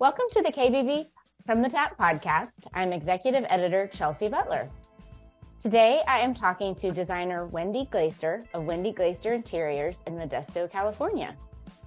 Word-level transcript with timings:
Welcome 0.00 0.24
to 0.32 0.42
the 0.42 0.50
KBB 0.50 1.06
from 1.46 1.62
the 1.62 1.68
Tap 1.68 1.96
podcast. 1.96 2.66
I'm 2.74 2.92
executive 2.92 3.44
editor 3.48 3.86
Chelsea 3.86 4.28
Butler. 4.28 4.68
Today, 5.60 6.02
I 6.08 6.18
am 6.18 6.34
talking 6.34 6.74
to 6.74 6.90
designer 6.90 7.46
Wendy 7.46 7.86
Glaister 7.92 8.44
of 8.54 8.64
Wendy 8.64 8.90
Glaister 8.90 9.32
Interiors 9.32 10.02
in 10.08 10.14
Modesto, 10.14 10.68
California. 10.68 11.36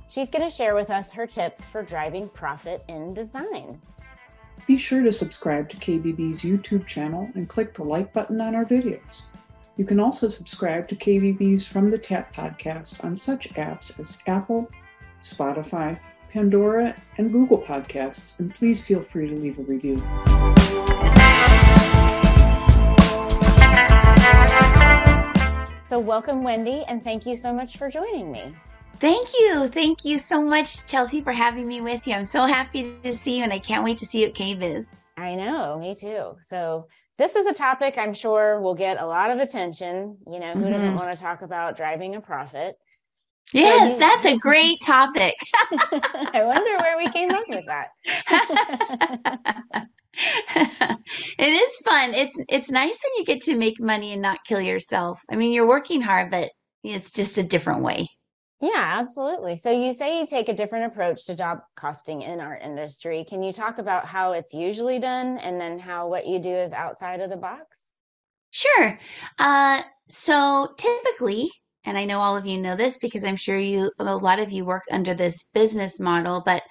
She's 0.07 0.29
going 0.29 0.49
to 0.49 0.55
share 0.55 0.73
with 0.73 0.89
us 0.89 1.11
her 1.11 1.27
tips 1.27 1.67
for 1.67 1.83
driving 1.83 2.29
profit 2.29 2.81
in 2.87 3.13
design. 3.13 3.81
Be 4.67 4.77
sure 4.77 5.03
to 5.03 5.11
subscribe 5.11 5.67
to 5.67 5.75
KBB's 5.75 6.43
YouTube 6.43 6.87
channel 6.87 7.29
and 7.35 7.49
click 7.49 7.73
the 7.73 7.83
like 7.83 8.13
button 8.13 8.39
on 8.39 8.55
our 8.55 8.65
videos. 8.65 9.23
You 9.75 9.83
can 9.83 9.99
also 9.99 10.29
subscribe 10.29 10.87
to 10.87 10.95
KBB's 10.95 11.67
From 11.67 11.89
the 11.89 11.97
Tap 11.97 12.33
podcast 12.33 13.03
on 13.03 13.17
such 13.17 13.49
apps 13.55 13.99
as 13.99 14.19
Apple, 14.27 14.71
Spotify, 15.21 15.99
Pandora, 16.31 16.95
and 17.17 17.31
Google 17.31 17.57
Podcasts, 17.57 18.39
and 18.39 18.53
please 18.53 18.85
feel 18.85 19.01
free 19.01 19.29
to 19.29 19.35
leave 19.35 19.59
a 19.59 19.63
review. 19.63 19.97
So, 25.87 25.99
welcome, 25.99 26.43
Wendy, 26.43 26.83
and 26.87 27.03
thank 27.03 27.25
you 27.25 27.37
so 27.37 27.53
much 27.53 27.77
for 27.77 27.89
joining 27.89 28.31
me. 28.31 28.55
Thank 28.99 29.29
you. 29.33 29.67
Thank 29.67 30.05
you 30.05 30.17
so 30.17 30.41
much, 30.41 30.85
Chelsea, 30.85 31.21
for 31.21 31.31
having 31.31 31.67
me 31.67 31.81
with 31.81 32.07
you. 32.07 32.13
I'm 32.13 32.25
so 32.25 32.45
happy 32.45 32.93
to 33.03 33.13
see 33.13 33.37
you, 33.37 33.43
and 33.43 33.53
I 33.53 33.59
can't 33.59 33.83
wait 33.83 33.97
to 33.99 34.05
see 34.05 34.21
you 34.21 34.27
at 34.27 34.33
KBIS. 34.33 35.03
I 35.17 35.35
know, 35.35 35.79
me 35.79 35.95
too. 35.95 36.35
So, 36.41 36.87
this 37.17 37.35
is 37.35 37.47
a 37.47 37.53
topic 37.53 37.95
I'm 37.97 38.13
sure 38.13 38.59
will 38.61 38.75
get 38.75 39.01
a 39.01 39.05
lot 39.05 39.31
of 39.31 39.39
attention. 39.39 40.17
You 40.31 40.39
know, 40.39 40.53
who 40.53 40.61
mm-hmm. 40.61 40.73
doesn't 40.73 40.95
want 40.95 41.11
to 41.11 41.17
talk 41.17 41.41
about 41.41 41.75
driving 41.75 42.15
a 42.15 42.21
profit? 42.21 42.77
Yes, 43.53 43.93
so, 43.93 43.99
that's 43.99 44.25
a 44.25 44.37
great 44.39 44.81
topic. 44.81 45.35
I 45.71 46.43
wonder 46.43 46.77
where 46.79 46.97
we 46.97 47.09
came 47.09 47.31
up 47.31 47.43
with 47.47 47.65
that. 47.65 47.89
it 51.39 51.53
is 51.53 51.77
fun. 51.79 52.13
It's 52.13 52.39
it's 52.49 52.71
nice 52.71 53.03
when 53.03 53.19
you 53.19 53.25
get 53.25 53.41
to 53.41 53.55
make 53.55 53.79
money 53.79 54.13
and 54.13 54.21
not 54.21 54.43
kill 54.45 54.61
yourself. 54.61 55.21
I 55.31 55.35
mean, 55.35 55.53
you're 55.53 55.67
working 55.67 56.01
hard, 56.01 56.31
but 56.31 56.49
it's 56.83 57.11
just 57.11 57.37
a 57.37 57.43
different 57.43 57.83
way. 57.83 58.07
Yeah, 58.59 58.95
absolutely. 58.99 59.55
So 59.57 59.69
you 59.69 59.93
say 59.93 60.19
you 60.19 60.25
take 60.25 60.49
a 60.49 60.53
different 60.53 60.85
approach 60.91 61.25
to 61.25 61.35
job 61.35 61.59
costing 61.75 62.23
in 62.23 62.39
our 62.39 62.57
industry. 62.57 63.23
Can 63.23 63.43
you 63.43 63.53
talk 63.53 63.77
about 63.77 64.05
how 64.05 64.31
it's 64.31 64.51
usually 64.53 64.97
done 64.97 65.37
and 65.37 65.61
then 65.61 65.77
how 65.77 66.07
what 66.07 66.25
you 66.25 66.39
do 66.39 66.49
is 66.49 66.73
outside 66.73 67.19
of 67.19 67.29
the 67.29 67.37
box? 67.37 67.65
Sure. 68.49 68.97
Uh, 69.37 69.83
so 70.09 70.73
typically, 70.77 71.51
and 71.87 71.97
I 71.97 72.03
know 72.03 72.19
all 72.19 72.35
of 72.35 72.45
you 72.45 72.57
know 72.57 72.75
this 72.75 72.97
because 72.97 73.23
I'm 73.23 73.37
sure 73.37 73.57
you 73.57 73.89
a 73.97 74.15
lot 74.15 74.39
of 74.39 74.51
you 74.51 74.65
work 74.65 74.83
under 74.91 75.13
this 75.13 75.45
business 75.53 76.01
model, 76.01 76.43
but 76.45 76.61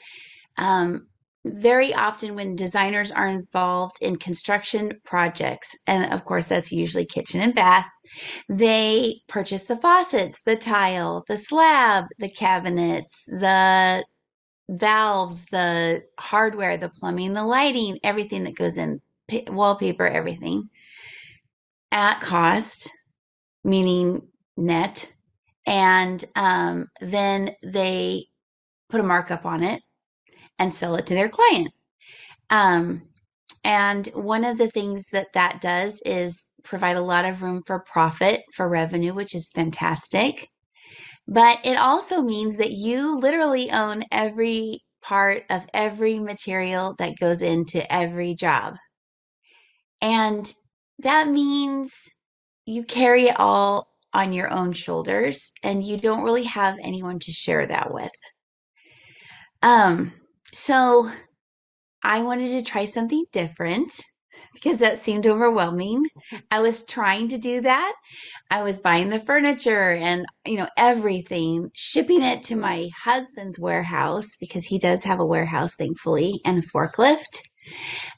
um, 0.59 1.07
very 1.47 1.95
often 1.95 2.35
when 2.35 2.55
designers 2.55 3.11
are 3.11 3.27
involved 3.27 3.97
in 4.03 4.17
construction 4.17 4.93
projects, 5.05 5.75
and 5.87 6.13
of 6.13 6.27
course 6.27 6.49
that's 6.49 6.71
usually 6.71 7.07
kitchen 7.07 7.41
and 7.41 7.55
bath, 7.55 7.87
they 8.51 9.17
purchase 9.27 9.63
the 9.65 9.77
faucets, 9.77 10.43
the 10.43 10.57
tile, 10.57 11.25
the 11.29 11.39
slab, 11.39 12.05
the 12.19 12.29
cabinets, 12.29 13.25
the 13.25 14.05
valves, 14.69 15.47
the 15.47 16.03
hardware, 16.21 16.77
the 16.77 16.91
plumbing, 16.91 17.33
the 17.33 17.45
lighting, 17.45 17.99
everything 18.05 18.45
that 18.45 18.57
goes 18.57 18.77
in, 18.77 19.01
wallpaper, 19.49 20.07
everything 20.07 20.69
at 21.91 22.21
cost, 22.21 22.91
meaning 23.65 24.21
net. 24.57 25.13
And 25.67 26.25
um, 26.37 26.87
then 27.01 27.53
they 27.63 28.27
put 28.89 29.01
a 29.01 29.05
markup 29.05 29.45
on 29.45 29.63
it 29.63 29.83
and 30.59 30.73
sell 30.73 30.95
it 30.97 31.07
to 31.07 31.15
their 31.15 31.29
client. 31.29 31.73
Um, 32.51 33.03
and 33.65 34.07
one 34.15 34.45
of 34.45 34.59
the 34.59 34.71
things 34.71 35.09
that 35.13 35.33
that 35.35 35.61
does 35.61 36.01
is 36.07 36.49
provide 36.63 36.97
a 36.97 37.03
lot 37.03 37.25
of 37.25 37.43
room 37.43 37.63
for 37.67 37.81
profit, 37.81 38.43
for 38.55 38.69
revenue, 38.69 39.13
which 39.13 39.35
is 39.35 39.51
fantastic. 39.51 40.49
But 41.27 41.59
it 41.65 41.77
also 41.77 42.23
means 42.23 42.57
that 42.59 42.73
you 42.73 43.19
literally 43.19 43.71
own 43.71 44.05
every 44.13 44.81
part 45.03 45.45
of 45.51 45.67
every 45.75 46.19
material 46.19 46.95
that 46.99 47.19
goes 47.19 47.43
into 47.43 47.93
every 47.93 48.35
job. 48.35 48.77
And 50.01 50.53
that 51.01 51.29
means 51.29 51.93
you 52.67 52.85
carry 52.85 53.29
it 53.29 53.39
all 53.39 53.89
on 54.17 54.33
your 54.33 54.51
own 54.51 54.73
shoulders 54.73 55.53
and 55.63 55.85
you 55.85 55.99
don't 55.99 56.25
really 56.25 56.45
have 56.45 56.79
anyone 56.83 57.19
to 57.19 57.33
share 57.33 57.67
that 57.67 57.93
with. 57.93 58.11
Um, 59.63 60.15
so 60.55 61.11
I 62.03 62.23
wanted 62.23 62.49
to 62.49 62.63
try 62.63 62.87
something 62.87 63.27
different 63.31 63.93
because 64.55 64.79
that 64.79 64.97
seemed 64.97 65.27
overwhelming. 65.27 66.07
I 66.51 66.61
was 66.61 66.87
trying 66.87 67.29
to 67.29 67.37
do 67.37 67.61
that. 67.61 67.93
I 68.51 68.63
was 68.63 68.79
buying 68.79 69.11
the 69.11 69.21
furniture 69.21 69.93
and, 69.93 70.25
you 70.47 70.57
know, 70.57 70.69
everything, 70.79 71.71
shipping 71.75 72.23
it 72.23 72.43
to 72.45 72.57
my 72.57 72.89
husband's 73.05 73.59
warehouse 73.59 74.37
because 74.41 74.65
he 74.65 74.79
does 74.79 75.05
have 75.05 75.21
a 75.21 75.27
warehouse, 75.27 75.75
thankfully, 75.75 76.41
and 76.47 76.59
a 76.59 76.67
forklift. 76.67 77.43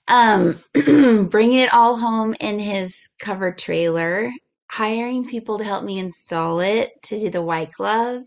Um, 0.06 0.62
bringing 1.28 1.58
it 1.58 1.75
all 1.75 1.98
home 1.98 2.37
in 2.38 2.60
his 2.60 3.08
covered 3.19 3.58
trailer, 3.58 4.31
hiring 4.70 5.26
people 5.26 5.58
to 5.58 5.64
help 5.64 5.84
me 5.84 5.98
install 5.98 6.60
it, 6.60 6.90
to 7.04 7.18
do 7.18 7.30
the 7.30 7.42
white 7.42 7.72
glove. 7.72 8.22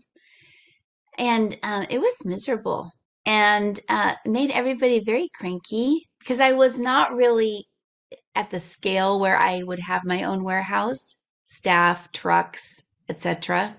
And 1.18 1.56
uh, 1.62 1.86
it 1.90 2.00
was 2.00 2.24
miserable 2.24 2.92
and 3.24 3.78
uh, 3.88 4.14
made 4.26 4.50
everybody 4.50 5.00
very 5.00 5.28
cranky 5.34 6.08
because 6.18 6.40
I 6.40 6.52
was 6.52 6.80
not 6.80 7.14
really 7.14 7.66
at 8.34 8.50
the 8.50 8.58
scale 8.58 9.20
where 9.20 9.36
I 9.36 9.62
would 9.62 9.78
have 9.80 10.04
my 10.04 10.24
own 10.24 10.42
warehouse, 10.42 11.16
staff, 11.44 12.10
trucks, 12.12 12.82
etc. 13.08 13.76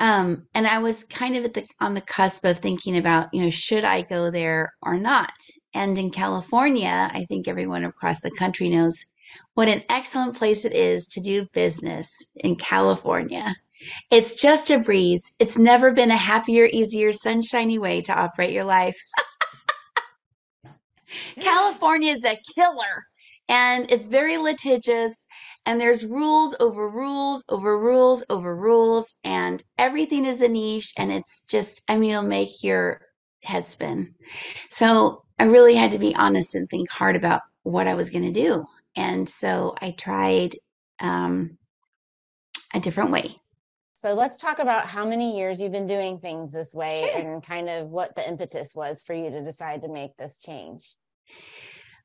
Um, 0.00 0.46
and 0.54 0.66
I 0.66 0.78
was 0.78 1.04
kind 1.04 1.36
of 1.36 1.44
at 1.44 1.54
the 1.54 1.66
on 1.80 1.94
the 1.94 2.00
cusp 2.00 2.44
of 2.44 2.58
thinking 2.58 2.96
about, 2.96 3.32
you 3.32 3.42
know, 3.42 3.50
should 3.50 3.84
I 3.84 4.02
go 4.02 4.30
there 4.30 4.72
or 4.82 4.96
not? 4.96 5.32
And 5.72 5.96
in 5.98 6.10
California, 6.10 7.10
I 7.12 7.24
think 7.28 7.46
everyone 7.46 7.84
across 7.84 8.20
the 8.20 8.30
country 8.30 8.68
knows 8.68 9.04
what 9.54 9.68
an 9.68 9.82
excellent 9.88 10.36
place 10.36 10.64
it 10.64 10.74
is 10.74 11.08
to 11.08 11.20
do 11.20 11.46
business 11.52 12.26
in 12.36 12.56
California. 12.56 13.54
It's 14.10 14.40
just 14.40 14.70
a 14.70 14.78
breeze. 14.78 15.34
It's 15.38 15.58
never 15.58 15.92
been 15.92 16.10
a 16.10 16.16
happier, 16.16 16.68
easier, 16.72 17.12
sunshiny 17.12 17.78
way 17.78 18.00
to 18.02 18.14
operate 18.14 18.52
your 18.52 18.64
life. 18.64 18.96
California 21.40 22.12
is 22.12 22.24
a 22.24 22.40
killer 22.54 23.04
and 23.48 23.90
it's 23.90 24.06
very 24.06 24.38
litigious 24.38 25.26
and 25.66 25.80
there's 25.80 26.04
rules 26.04 26.56
over 26.60 26.88
rules 26.88 27.44
over 27.48 27.78
rules 27.78 28.24
over 28.30 28.56
rules 28.56 29.14
and 29.22 29.62
everything 29.78 30.24
is 30.24 30.40
a 30.40 30.48
niche 30.48 30.92
and 30.96 31.12
it's 31.12 31.42
just 31.42 31.82
i 31.88 31.96
mean 31.96 32.10
it'll 32.12 32.22
make 32.22 32.62
your 32.62 33.00
head 33.42 33.66
spin 33.66 34.14
so 34.70 35.22
i 35.38 35.44
really 35.44 35.74
had 35.74 35.90
to 35.90 35.98
be 35.98 36.14
honest 36.16 36.54
and 36.54 36.68
think 36.70 36.90
hard 36.90 37.16
about 37.16 37.42
what 37.62 37.86
i 37.86 37.94
was 37.94 38.10
going 38.10 38.24
to 38.24 38.32
do 38.32 38.64
and 38.96 39.28
so 39.28 39.74
i 39.80 39.90
tried 39.90 40.54
um, 41.00 41.58
a 42.72 42.80
different 42.80 43.10
way 43.10 43.36
so 44.04 44.12
let's 44.12 44.36
talk 44.36 44.58
about 44.58 44.84
how 44.84 45.06
many 45.06 45.34
years 45.38 45.62
you've 45.62 45.72
been 45.72 45.86
doing 45.86 46.18
things 46.18 46.52
this 46.52 46.74
way 46.74 47.08
sure. 47.10 47.18
and 47.18 47.42
kind 47.42 47.70
of 47.70 47.88
what 47.88 48.14
the 48.14 48.28
impetus 48.28 48.74
was 48.74 49.00
for 49.00 49.14
you 49.14 49.30
to 49.30 49.42
decide 49.42 49.80
to 49.80 49.88
make 49.88 50.14
this 50.18 50.42
change. 50.42 50.94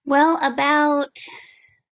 Well, 0.05 0.39
about 0.41 1.11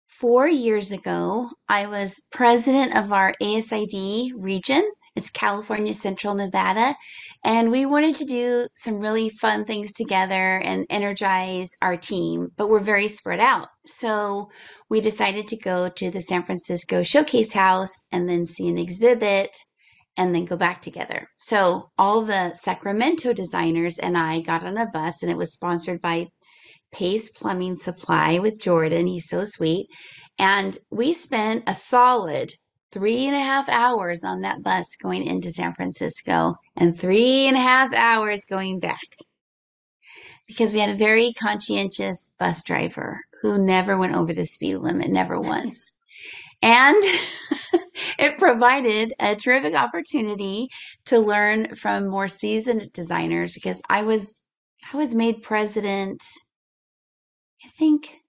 four 0.09 0.45
years 0.45 0.91
ago, 0.91 1.49
I 1.69 1.87
was 1.87 2.21
president 2.33 2.97
of 2.97 3.13
our 3.13 3.33
ASID 3.41 4.33
region. 4.35 4.83
It's 5.16 5.29
California 5.29 5.94
Central 5.94 6.34
Nevada. 6.34 6.96
And 7.43 7.70
we 7.70 7.85
wanted 7.85 8.16
to 8.17 8.26
do 8.26 8.67
some 8.76 8.99
really 8.99 9.29
fun 9.29 9.64
things 9.64 9.93
together 9.93 10.58
and 10.58 10.87
energize 10.90 11.70
our 11.82 11.97
team, 11.97 12.49
but 12.58 12.70
we're 12.70 12.79
very 12.79 13.08
spread 13.08 13.40
out. 13.40 13.67
So 13.85 14.49
we 14.90 15.02
decided 15.02 15.46
to 15.47 15.58
go 15.58 15.90
to 15.90 16.09
the 16.09 16.22
San 16.22 16.43
Francisco 16.43 17.03
Showcase 17.03 17.53
House 17.53 17.93
and 18.11 18.28
then 18.28 18.46
see 18.46 18.67
an 18.67 18.78
exhibit 18.79 19.55
and 20.17 20.34
then 20.34 20.46
go 20.46 20.58
back 20.58 20.82
together. 20.82 21.28
So 21.37 21.90
all 21.97 22.22
the 22.22 22.53
Sacramento 22.55 23.34
designers 23.34 23.99
and 23.99 24.17
I 24.17 24.40
got 24.40 24.64
on 24.64 24.78
a 24.78 24.87
bus 24.87 25.22
and 25.22 25.32
it 25.32 25.37
was 25.37 25.53
sponsored 25.53 26.02
by 26.02 26.28
Pace 26.91 27.32
Plumbing 27.32 27.78
Supply 27.78 28.40
with 28.40 28.59
Jordan. 28.59 29.08
He's 29.08 29.28
so 29.28 29.46
sweet. 29.46 29.87
And 30.40 30.78
we 30.91 31.14
spent 31.14 31.64
a 31.67 31.73
solid 31.73 32.53
three 32.93 33.25
and 33.25 33.35
a 33.35 33.40
half 33.40 33.67
hours 33.69 34.23
on 34.23 34.41
that 34.41 34.61
bus 34.61 34.95
going 34.95 35.23
into 35.23 35.49
San 35.49 35.73
Francisco 35.73 36.55
and 36.75 36.95
three 36.95 37.47
and 37.47 37.57
a 37.57 37.59
half 37.59 37.91
hours 37.91 38.45
going 38.45 38.79
back 38.79 38.99
because 40.47 40.73
we 40.73 40.79
had 40.79 40.90
a 40.90 40.95
very 40.95 41.34
conscientious 41.34 42.34
bus 42.37 42.63
driver 42.63 43.22
who 43.41 43.57
never 43.57 43.97
went 43.97 44.16
over 44.16 44.31
the 44.31 44.45
speed 44.45 44.78
limit, 44.78 45.09
never 45.09 45.40
once. 45.41 45.97
And 46.61 47.03
it 48.19 48.37
provided 48.37 49.13
a 49.19 49.35
terrific 49.35 49.73
opportunity 49.73 50.69
to 51.05 51.19
learn 51.19 51.73
from 51.75 52.07
more 52.07 52.28
seasoned 52.28 52.93
designers 52.93 53.53
because 53.53 53.81
I 53.89 54.03
was 54.03 54.47
I 54.93 54.97
was 54.97 55.16
made 55.16 55.41
president, 55.41 56.22
I 57.66 57.69
think 57.69 58.19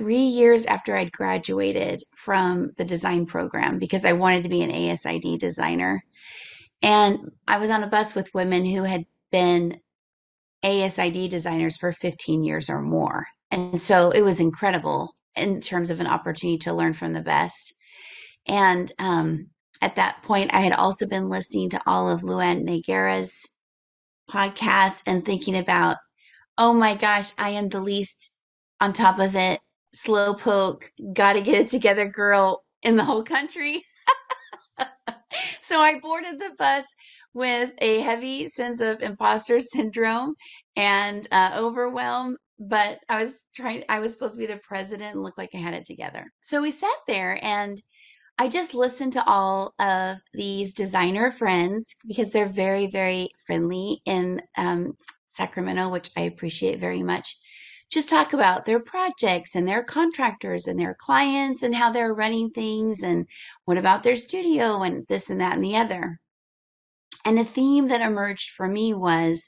three 0.00 0.22
years 0.22 0.64
after 0.64 0.96
I'd 0.96 1.12
graduated 1.12 2.02
from 2.16 2.70
the 2.78 2.86
design 2.86 3.26
program 3.26 3.78
because 3.78 4.06
I 4.06 4.14
wanted 4.14 4.44
to 4.44 4.48
be 4.48 4.62
an 4.62 4.70
ASID 4.70 5.38
designer. 5.38 6.02
And 6.80 7.32
I 7.46 7.58
was 7.58 7.68
on 7.68 7.82
a 7.82 7.86
bus 7.86 8.14
with 8.14 8.32
women 8.32 8.64
who 8.64 8.84
had 8.84 9.04
been 9.30 9.78
ASID 10.64 11.28
designers 11.28 11.76
for 11.76 11.92
15 11.92 12.42
years 12.42 12.70
or 12.70 12.80
more. 12.80 13.26
And 13.50 13.78
so 13.78 14.10
it 14.10 14.22
was 14.22 14.40
incredible 14.40 15.14
in 15.36 15.60
terms 15.60 15.90
of 15.90 16.00
an 16.00 16.06
opportunity 16.06 16.56
to 16.60 16.72
learn 16.72 16.94
from 16.94 17.12
the 17.12 17.20
best. 17.20 17.74
And 18.48 18.90
um, 18.98 19.48
at 19.82 19.96
that 19.96 20.22
point, 20.22 20.54
I 20.54 20.60
had 20.60 20.72
also 20.72 21.06
been 21.06 21.28
listening 21.28 21.68
to 21.70 21.80
all 21.84 22.08
of 22.08 22.22
Luann 22.22 22.64
Nigara's 22.64 23.46
podcast 24.30 25.02
and 25.04 25.26
thinking 25.26 25.58
about, 25.58 25.98
oh 26.56 26.72
my 26.72 26.94
gosh, 26.94 27.32
I 27.36 27.50
am 27.50 27.68
the 27.68 27.82
least 27.82 28.34
on 28.80 28.94
top 28.94 29.18
of 29.18 29.36
it, 29.36 29.60
slowpoke, 29.94 30.84
gotta 31.12 31.40
get 31.40 31.60
it 31.60 31.68
together 31.68 32.08
girl 32.08 32.64
in 32.82 32.96
the 32.96 33.04
whole 33.04 33.22
country. 33.22 33.84
so 35.60 35.80
I 35.80 35.98
boarded 36.00 36.38
the 36.38 36.52
bus 36.58 36.94
with 37.34 37.72
a 37.78 38.00
heavy 38.00 38.48
sense 38.48 38.80
of 38.80 39.02
imposter 39.02 39.60
syndrome 39.60 40.34
and 40.76 41.26
uh, 41.30 41.52
overwhelm. 41.56 42.36
But 42.58 43.00
I 43.08 43.20
was 43.20 43.46
trying, 43.54 43.84
I 43.88 44.00
was 44.00 44.12
supposed 44.12 44.34
to 44.34 44.38
be 44.38 44.46
the 44.46 44.58
president 44.58 45.14
and 45.14 45.22
look 45.22 45.38
like 45.38 45.50
I 45.54 45.58
had 45.58 45.74
it 45.74 45.86
together. 45.86 46.30
So 46.40 46.60
we 46.60 46.70
sat 46.70 46.90
there 47.06 47.42
and 47.42 47.80
I 48.38 48.48
just 48.48 48.74
listened 48.74 49.12
to 49.14 49.24
all 49.26 49.74
of 49.78 50.18
these 50.32 50.74
designer 50.74 51.30
friends 51.30 51.96
because 52.06 52.30
they're 52.30 52.48
very, 52.48 52.86
very 52.86 53.28
friendly 53.46 54.02
in 54.06 54.42
um, 54.56 54.94
Sacramento, 55.28 55.88
which 55.88 56.10
I 56.16 56.22
appreciate 56.22 56.80
very 56.80 57.02
much. 57.02 57.36
Just 57.90 58.08
talk 58.08 58.32
about 58.32 58.66
their 58.66 58.80
projects 58.80 59.56
and 59.56 59.66
their 59.66 59.82
contractors 59.82 60.66
and 60.66 60.78
their 60.78 60.94
clients 60.94 61.62
and 61.62 61.74
how 61.74 61.90
they're 61.90 62.14
running 62.14 62.50
things 62.50 63.02
and 63.02 63.26
what 63.64 63.78
about 63.78 64.04
their 64.04 64.16
studio 64.16 64.82
and 64.82 65.06
this 65.08 65.28
and 65.28 65.40
that 65.40 65.54
and 65.54 65.64
the 65.64 65.76
other. 65.76 66.20
And 67.24 67.38
a 67.38 67.44
theme 67.44 67.88
that 67.88 68.00
emerged 68.00 68.50
for 68.50 68.68
me 68.68 68.94
was 68.94 69.44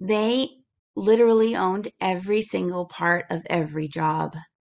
they 0.00 0.48
literally 0.96 1.54
owned 1.54 1.88
every 2.00 2.42
single 2.42 2.86
part 2.86 3.26
of 3.30 3.46
every 3.48 3.88
job. 3.88 4.34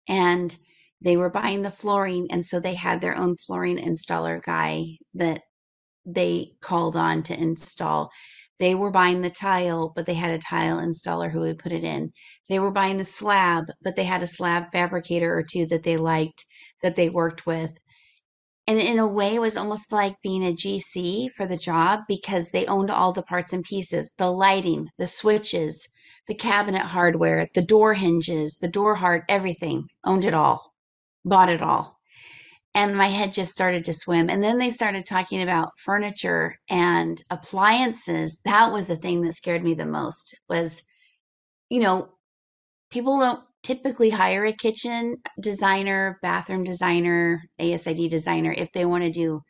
And 0.09 0.57
they 1.01 1.17
were 1.17 1.31
buying 1.31 1.63
the 1.63 1.71
flooring 1.71 2.29
and 2.31 2.45
so 2.45 2.61
they 2.61 2.75
had 2.75 3.01
their 3.01 3.17
own 3.17 3.37
flooring 3.37 3.79
installer 3.79 4.43
guy 4.43 4.99
that 5.15 5.41
they 6.05 6.53
called 6.61 6.97
on 6.97 7.23
to 7.25 7.39
install 7.39 8.11
they 8.63 8.77
were 8.77 8.93
buying 8.93 9.23
the 9.23 9.31
tile 9.31 9.93
but 9.97 10.07
they 10.07 10.15
had 10.15 10.31
a 10.31 10.39
tile 10.39 10.79
installer 10.79 11.33
who 11.33 11.41
would 11.41 11.59
put 11.59 11.73
it 11.73 11.85
in 11.85 12.13
they 12.49 12.61
were 12.61 12.71
buying 12.71 12.97
the 12.97 13.05
slab 13.05 13.65
but 13.83 13.97
they 13.97 14.05
had 14.05 14.23
a 14.23 14.27
slab 14.27 14.65
fabricator 14.73 15.37
or 15.37 15.43
two 15.43 15.67
that 15.67 15.83
they 15.83 15.97
liked 15.97 16.45
that 16.83 16.97
they 16.97 17.11
worked 17.11 17.47
with 17.47 17.73
and 18.69 18.79
in 18.79 19.01
a 19.01 19.07
way 19.09 19.35
it 19.35 19.41
was 19.41 19.57
almost 19.57 19.93
like 19.93 20.15
being 20.23 20.45
a 20.45 20.55
gc 20.55 21.31
for 21.33 21.47
the 21.47 21.57
job 21.57 22.01
because 22.09 22.51
they 22.51 22.67
owned 22.67 22.91
all 22.91 23.13
the 23.13 23.23
parts 23.23 23.53
and 23.53 23.65
pieces 23.65 24.15
the 24.19 24.31
lighting 24.31 24.89
the 24.99 25.07
switches 25.07 25.89
the 26.29 26.35
cabinet 26.35 26.83
hardware 26.83 27.49
the 27.55 27.63
door 27.63 27.95
hinges 27.95 28.59
the 28.61 28.69
door 28.69 28.95
heart 28.95 29.25
everything 29.29 29.85
owned 30.05 30.25
it 30.25 30.35
all 30.35 30.73
bought 31.25 31.49
it 31.51 31.63
all. 31.63 31.92
And 32.75 32.97
my 32.97 33.09
head 33.09 33.35
just 33.35 33.53
started 33.53 33.85
to 33.85 33.93
swim. 33.93 34.31
And 34.31 34.43
then 34.43 34.59
they 34.59 34.71
started 34.71 35.05
talking 35.05 35.43
about 35.43 35.79
furniture 35.79 36.57
and 36.71 37.21
appliances. 37.29 38.39
That 38.45 38.73
was 38.73 38.87
the 38.87 38.97
thing 38.97 39.23
that 39.23 39.35
scared 39.35 39.63
me 39.63 39.75
the 39.75 39.87
most 39.87 40.39
was, 40.49 40.83
you 41.69 41.81
know, 41.81 42.09
people 42.91 43.19
don't 43.19 43.45
typically 43.63 44.11
hire 44.11 44.45
a 44.45 44.53
kitchen 44.53 45.17
designer, 45.41 46.19
bathroom 46.23 46.65
designer, 46.65 47.43
ASID 47.61 48.09
designer 48.09 48.53
if 48.57 48.73
they 48.73 48.85
want 48.85 49.05
to 49.05 49.11
do 49.11 49.43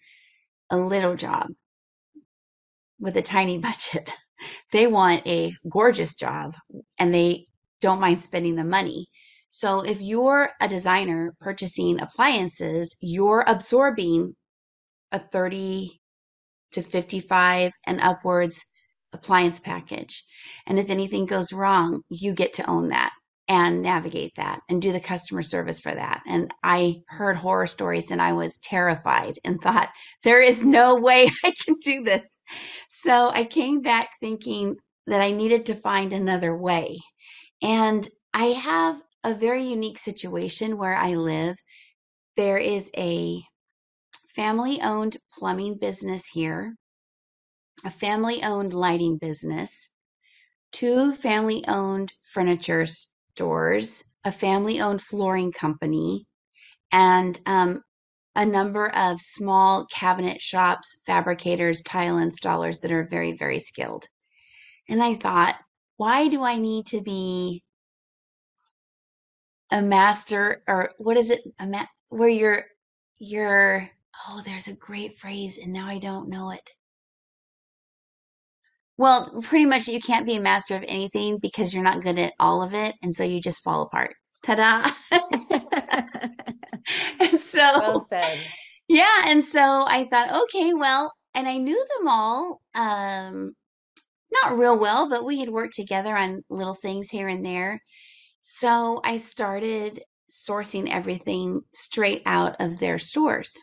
a 0.70 0.76
little 0.76 1.16
job 1.16 1.48
with 2.98 3.16
a 3.16 3.22
tiny 3.22 3.58
budget. 3.68 4.10
They 4.72 4.86
want 4.86 5.26
a 5.26 5.54
gorgeous 5.70 6.16
job 6.16 6.54
and 6.98 7.14
they 7.14 7.46
don't 7.80 8.00
mind 8.00 8.20
spending 8.20 8.56
the 8.56 8.64
money. 8.64 9.06
So 9.52 9.80
if 9.82 10.00
you're 10.00 10.48
a 10.60 10.66
designer 10.66 11.34
purchasing 11.38 12.00
appliances, 12.00 12.96
you're 13.00 13.44
absorbing 13.46 14.34
a 15.12 15.18
30 15.18 16.00
to 16.72 16.82
55 16.82 17.72
and 17.86 18.00
upwards 18.00 18.64
appliance 19.12 19.60
package. 19.60 20.24
And 20.66 20.78
if 20.78 20.88
anything 20.88 21.26
goes 21.26 21.52
wrong, 21.52 22.00
you 22.08 22.34
get 22.34 22.54
to 22.54 22.68
own 22.68 22.88
that 22.88 23.12
and 23.46 23.82
navigate 23.82 24.32
that 24.36 24.60
and 24.70 24.80
do 24.80 24.90
the 24.90 25.00
customer 25.00 25.42
service 25.42 25.80
for 25.80 25.94
that. 25.94 26.22
And 26.26 26.50
I 26.64 27.02
heard 27.08 27.36
horror 27.36 27.66
stories 27.66 28.10
and 28.10 28.22
I 28.22 28.32
was 28.32 28.56
terrified 28.56 29.34
and 29.44 29.60
thought, 29.60 29.90
there 30.24 30.40
is 30.40 30.64
no 30.64 30.96
way 30.96 31.28
I 31.44 31.52
can 31.62 31.74
do 31.82 32.02
this. 32.02 32.42
So 32.88 33.28
I 33.28 33.44
came 33.44 33.82
back 33.82 34.08
thinking 34.18 34.76
that 35.08 35.20
I 35.20 35.30
needed 35.30 35.66
to 35.66 35.74
find 35.74 36.14
another 36.14 36.56
way. 36.56 36.96
And 37.60 38.08
I 38.32 38.46
have 38.46 39.02
a 39.24 39.34
very 39.34 39.64
unique 39.64 39.98
situation 39.98 40.78
where 40.78 40.96
I 40.96 41.14
live. 41.14 41.56
There 42.36 42.58
is 42.58 42.90
a 42.96 43.42
family 44.34 44.80
owned 44.80 45.16
plumbing 45.38 45.78
business 45.78 46.28
here, 46.28 46.74
a 47.84 47.90
family 47.90 48.42
owned 48.42 48.72
lighting 48.72 49.18
business, 49.18 49.90
two 50.72 51.12
family 51.12 51.64
owned 51.68 52.12
furniture 52.22 52.86
stores, 52.86 54.02
a 54.24 54.32
family 54.32 54.80
owned 54.80 55.02
flooring 55.02 55.52
company, 55.52 56.26
and 56.90 57.38
um, 57.46 57.82
a 58.34 58.46
number 58.46 58.88
of 58.96 59.20
small 59.20 59.86
cabinet 59.86 60.40
shops, 60.40 61.00
fabricators, 61.06 61.82
tile 61.82 62.16
installers 62.16 62.80
that 62.80 62.92
are 62.92 63.06
very, 63.10 63.36
very 63.36 63.58
skilled. 63.58 64.06
And 64.88 65.02
I 65.02 65.14
thought, 65.14 65.56
why 65.96 66.28
do 66.28 66.42
I 66.42 66.56
need 66.56 66.86
to 66.86 67.02
be 67.02 67.62
a 69.72 69.82
master 69.82 70.62
or 70.68 70.92
what 70.98 71.18
is 71.18 71.30
it 71.30 71.42
a 71.60 71.66
ma- 71.66 71.86
where 72.10 72.30
you're 72.30 72.66
you're 73.18 73.90
oh 74.28 74.42
there's 74.46 74.68
a 74.68 74.76
great 74.76 75.18
phrase 75.18 75.58
and 75.58 75.74
now 75.74 75.88
I 75.88 75.98
don't 75.98 76.30
know 76.30 76.52
it. 76.52 76.70
Well, 78.98 79.42
pretty 79.42 79.66
much 79.66 79.88
you 79.88 80.00
can't 80.00 80.26
be 80.26 80.36
a 80.36 80.40
master 80.40 80.76
of 80.76 80.84
anything 80.88 81.38
because 81.38 81.74
you're 81.74 81.84
not 81.84 82.02
good 82.02 82.20
at 82.20 82.34
all 82.40 82.62
of 82.62 82.74
it 82.74 82.96
and 83.02 83.14
so 83.14 83.24
you 83.24 83.42
just 83.42 83.64
fall 83.64 83.82
apart. 83.82 84.14
Ta-da. 84.44 84.92
so 87.36 87.60
well 87.80 88.06
said. 88.10 88.38
Yeah, 88.88 89.24
and 89.26 89.44
so 89.44 89.84
I 89.88 90.06
thought 90.10 90.32
okay, 90.44 90.74
well, 90.74 91.12
and 91.34 91.48
I 91.48 91.58
knew 91.58 91.84
them 91.98 92.08
all 92.08 92.62
um 92.76 93.54
not 94.32 94.58
real 94.58 94.78
well, 94.78 95.08
but 95.08 95.24
we 95.24 95.40
had 95.40 95.50
worked 95.50 95.74
together 95.74 96.16
on 96.16 96.42
little 96.50 96.74
things 96.74 97.10
here 97.10 97.28
and 97.28 97.44
there. 97.46 97.80
So 98.42 99.00
I 99.04 99.16
started 99.18 100.02
sourcing 100.30 100.90
everything 100.90 101.62
straight 101.74 102.22
out 102.26 102.56
of 102.60 102.78
their 102.78 102.98
stores. 102.98 103.56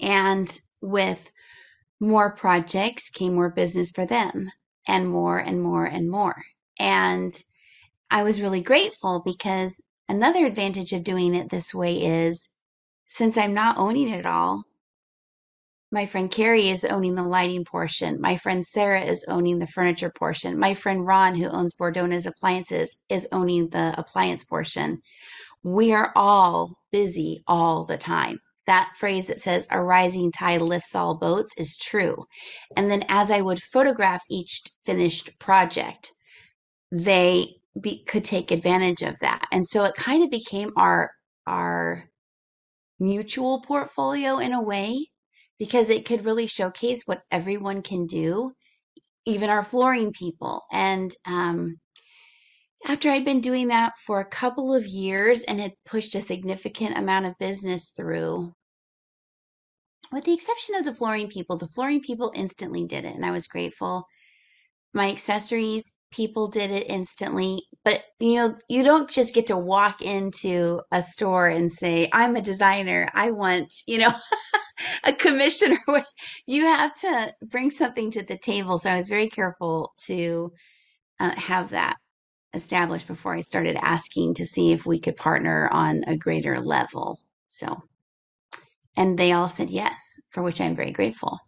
And 0.00 0.60
with 0.80 1.30
more 2.00 2.30
projects 2.34 3.10
came 3.10 3.34
more 3.34 3.50
business 3.50 3.90
for 3.90 4.06
them 4.06 4.50
and 4.88 5.08
more 5.08 5.38
and 5.38 5.62
more 5.62 5.84
and 5.84 6.10
more. 6.10 6.42
And 6.78 7.40
I 8.10 8.22
was 8.22 8.42
really 8.42 8.62
grateful 8.62 9.22
because 9.24 9.80
another 10.08 10.46
advantage 10.46 10.92
of 10.92 11.04
doing 11.04 11.34
it 11.34 11.50
this 11.50 11.74
way 11.74 12.02
is 12.04 12.48
since 13.06 13.36
I'm 13.36 13.54
not 13.54 13.78
owning 13.78 14.08
it 14.08 14.26
all, 14.26 14.64
my 15.92 16.06
friend 16.06 16.30
Carrie 16.30 16.70
is 16.70 16.86
owning 16.86 17.16
the 17.16 17.22
lighting 17.22 17.66
portion. 17.66 18.18
My 18.18 18.36
friend 18.36 18.64
Sarah 18.64 19.02
is 19.02 19.26
owning 19.28 19.58
the 19.58 19.66
furniture 19.66 20.10
portion. 20.10 20.58
My 20.58 20.72
friend 20.72 21.06
Ron, 21.06 21.34
who 21.34 21.48
owns 21.48 21.74
Bordona's 21.74 22.26
Appliances, 22.26 22.98
is 23.10 23.28
owning 23.30 23.68
the 23.68 23.94
appliance 23.98 24.42
portion. 24.42 25.02
We 25.62 25.92
are 25.92 26.10
all 26.16 26.72
busy 26.90 27.42
all 27.46 27.84
the 27.84 27.98
time. 27.98 28.38
That 28.66 28.92
phrase 28.96 29.26
that 29.26 29.38
says 29.38 29.68
a 29.70 29.82
rising 29.82 30.32
tide 30.32 30.62
lifts 30.62 30.94
all 30.94 31.18
boats 31.18 31.52
is 31.58 31.76
true. 31.76 32.24
And 32.74 32.90
then 32.90 33.04
as 33.10 33.30
I 33.30 33.42
would 33.42 33.62
photograph 33.62 34.22
each 34.30 34.62
finished 34.86 35.38
project, 35.38 36.10
they 36.90 37.56
be, 37.78 38.02
could 38.04 38.24
take 38.24 38.50
advantage 38.50 39.02
of 39.02 39.18
that. 39.20 39.46
And 39.52 39.66
so 39.66 39.84
it 39.84 39.94
kind 39.94 40.24
of 40.24 40.30
became 40.30 40.70
our, 40.74 41.10
our 41.46 42.04
mutual 42.98 43.60
portfolio 43.60 44.38
in 44.38 44.54
a 44.54 44.62
way 44.62 45.08
because 45.62 45.90
it 45.90 46.04
could 46.04 46.24
really 46.24 46.48
showcase 46.48 47.04
what 47.06 47.22
everyone 47.30 47.82
can 47.82 48.04
do, 48.04 48.50
even 49.24 49.48
our 49.48 49.62
flooring 49.62 50.10
people. 50.10 50.62
And 50.72 51.12
um, 51.24 51.76
after 52.88 53.08
I'd 53.08 53.24
been 53.24 53.40
doing 53.40 53.68
that 53.68 53.92
for 54.04 54.18
a 54.18 54.28
couple 54.28 54.74
of 54.74 54.84
years 54.88 55.44
and 55.44 55.60
had 55.60 55.74
pushed 55.86 56.16
a 56.16 56.20
significant 56.20 56.98
amount 56.98 57.26
of 57.26 57.38
business 57.38 57.92
through, 57.96 58.52
with 60.10 60.24
the 60.24 60.34
exception 60.34 60.74
of 60.74 60.84
the 60.84 60.92
flooring 60.92 61.28
people, 61.28 61.56
the 61.56 61.68
flooring 61.68 62.00
people 62.00 62.32
instantly 62.34 62.84
did 62.84 63.04
it, 63.04 63.14
and 63.14 63.24
I 63.24 63.30
was 63.30 63.46
grateful. 63.46 64.08
my 64.92 65.10
accessories, 65.10 65.92
people 66.10 66.48
did 66.48 66.72
it 66.72 66.90
instantly. 66.90 67.62
But 67.84 68.04
you 68.20 68.36
know, 68.36 68.54
you 68.68 68.84
don't 68.84 69.10
just 69.10 69.34
get 69.34 69.48
to 69.48 69.56
walk 69.58 70.02
into 70.02 70.82
a 70.92 71.02
store 71.02 71.48
and 71.48 71.70
say, 71.70 72.08
I'm 72.12 72.36
a 72.36 72.42
designer. 72.42 73.08
I 73.14 73.32
want, 73.32 73.72
you 73.86 73.98
know, 73.98 74.12
a 75.04 75.12
commission 75.12 75.78
or 75.88 76.04
you 76.46 76.64
have 76.64 76.94
to 76.94 77.34
bring 77.50 77.70
something 77.70 78.10
to 78.12 78.22
the 78.22 78.38
table. 78.38 78.78
So 78.78 78.90
I 78.90 78.96
was 78.96 79.08
very 79.08 79.28
careful 79.28 79.92
to 80.06 80.52
uh, 81.20 81.34
have 81.36 81.70
that 81.70 81.96
established 82.54 83.06
before 83.06 83.34
I 83.34 83.40
started 83.40 83.76
asking 83.80 84.34
to 84.34 84.46
see 84.46 84.72
if 84.72 84.86
we 84.86 85.00
could 85.00 85.16
partner 85.16 85.68
on 85.72 86.04
a 86.06 86.16
greater 86.16 86.60
level. 86.60 87.18
So, 87.46 87.82
and 88.96 89.18
they 89.18 89.32
all 89.32 89.48
said 89.48 89.70
yes, 89.70 90.20
for 90.30 90.42
which 90.42 90.60
I'm 90.60 90.76
very 90.76 90.92
grateful. 90.92 91.38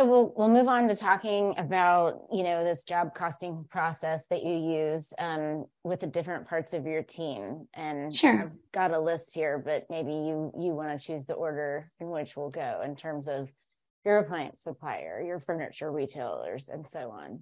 So 0.00 0.06
we'll 0.06 0.32
we'll 0.34 0.48
move 0.48 0.66
on 0.66 0.88
to 0.88 0.96
talking 0.96 1.52
about 1.58 2.22
you 2.32 2.42
know 2.42 2.64
this 2.64 2.84
job 2.84 3.14
costing 3.14 3.66
process 3.68 4.24
that 4.30 4.42
you 4.42 4.54
use 4.54 5.12
um, 5.18 5.66
with 5.84 6.00
the 6.00 6.06
different 6.06 6.48
parts 6.48 6.72
of 6.72 6.86
your 6.86 7.02
team. 7.02 7.68
And 7.74 8.10
sure, 8.10 8.44
I've 8.44 8.72
got 8.72 8.92
a 8.92 8.98
list 8.98 9.34
here, 9.34 9.58
but 9.58 9.84
maybe 9.90 10.12
you 10.12 10.52
you 10.58 10.70
want 10.70 10.98
to 10.98 11.06
choose 11.06 11.26
the 11.26 11.34
order 11.34 11.86
in 12.00 12.08
which 12.08 12.34
we'll 12.34 12.48
go 12.48 12.80
in 12.82 12.96
terms 12.96 13.28
of 13.28 13.50
your 14.06 14.20
appliance 14.20 14.62
supplier, 14.62 15.22
your 15.22 15.38
furniture 15.38 15.92
retailers, 15.92 16.70
and 16.70 16.88
so 16.88 17.10
on. 17.10 17.40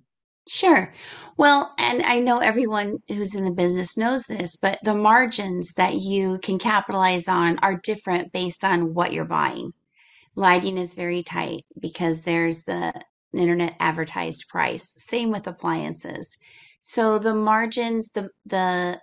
Sure. 0.48 0.92
Well, 1.36 1.72
and 1.78 2.02
I 2.02 2.18
know 2.18 2.38
everyone 2.38 2.96
who's 3.06 3.36
in 3.36 3.44
the 3.44 3.52
business 3.52 3.96
knows 3.96 4.24
this, 4.24 4.56
but 4.56 4.80
the 4.82 4.96
margins 4.96 5.74
that 5.74 5.94
you 5.94 6.40
can 6.40 6.58
capitalize 6.58 7.28
on 7.28 7.60
are 7.60 7.78
different 7.84 8.32
based 8.32 8.64
on 8.64 8.94
what 8.94 9.12
you're 9.12 9.24
buying. 9.24 9.74
Lighting 10.38 10.78
is 10.78 10.95
very 10.95 11.25
tight 11.25 11.64
because 11.80 12.23
there's 12.23 12.62
the 12.62 12.92
internet 13.33 13.75
advertised 13.80 14.47
price. 14.49 14.95
Same 14.97 15.33
with 15.33 15.49
appliances. 15.49 16.37
So 16.83 17.18
the 17.18 17.35
margins, 17.35 18.11
the 18.14 18.30
the 18.47 19.00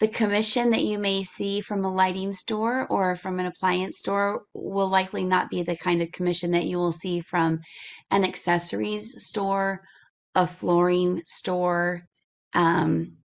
the 0.00 0.08
commission 0.08 0.70
that 0.70 0.82
you 0.82 0.98
may 0.98 1.22
see 1.22 1.60
from 1.60 1.84
a 1.84 1.94
lighting 1.94 2.32
store 2.32 2.88
or 2.90 3.14
from 3.14 3.38
an 3.38 3.46
appliance 3.46 3.98
store 3.98 4.42
will 4.54 4.88
likely 4.88 5.24
not 5.24 5.50
be 5.50 5.62
the 5.62 5.76
kind 5.76 6.02
of 6.02 6.10
commission 6.10 6.50
that 6.50 6.66
you 6.66 6.78
will 6.78 6.90
see 6.90 7.20
from 7.20 7.60
an 8.10 8.24
accessories 8.24 9.24
store, 9.24 9.82
a 10.34 10.48
flooring 10.48 11.22
store, 11.24 12.02
um, 12.54 13.18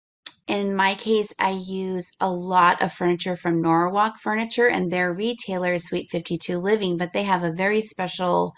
in 0.48 0.74
my 0.76 0.96
case, 0.96 1.34
I 1.38 1.52
use 1.52 2.12
a 2.22 2.32
lot 2.32 2.82
of 2.82 2.94
furniture 2.94 3.36
from 3.36 3.62
Norwalk 3.62 4.18
Furniture, 4.18 4.68
and 4.68 4.90
their 4.90 5.14
retailer 5.14 5.74
is 5.74 5.86
Suite 5.86 6.10
52 6.10 6.58
Living, 6.58 6.98
but 6.98 7.12
they 7.14 7.24
have 7.24 7.44
a 7.44 7.52
very 7.52 7.82
special 7.82 8.54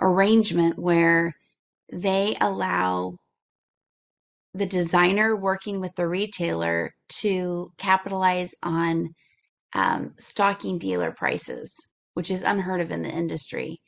arrangement 0.00 0.78
where 0.78 1.34
they 1.92 2.36
allow 2.40 3.16
the 4.54 4.66
designer 4.66 5.36
working 5.36 5.80
with 5.80 5.94
the 5.96 6.08
retailer 6.08 6.94
to 7.08 7.68
capitalize 7.76 8.54
on 8.62 9.10
um, 9.74 10.14
stocking 10.18 10.78
dealer 10.78 11.12
prices, 11.12 11.76
which 12.14 12.30
is 12.30 12.42
unheard 12.42 12.80
of 12.80 12.90
in 12.90 13.02
the 13.02 13.10
industry. 13.10 13.78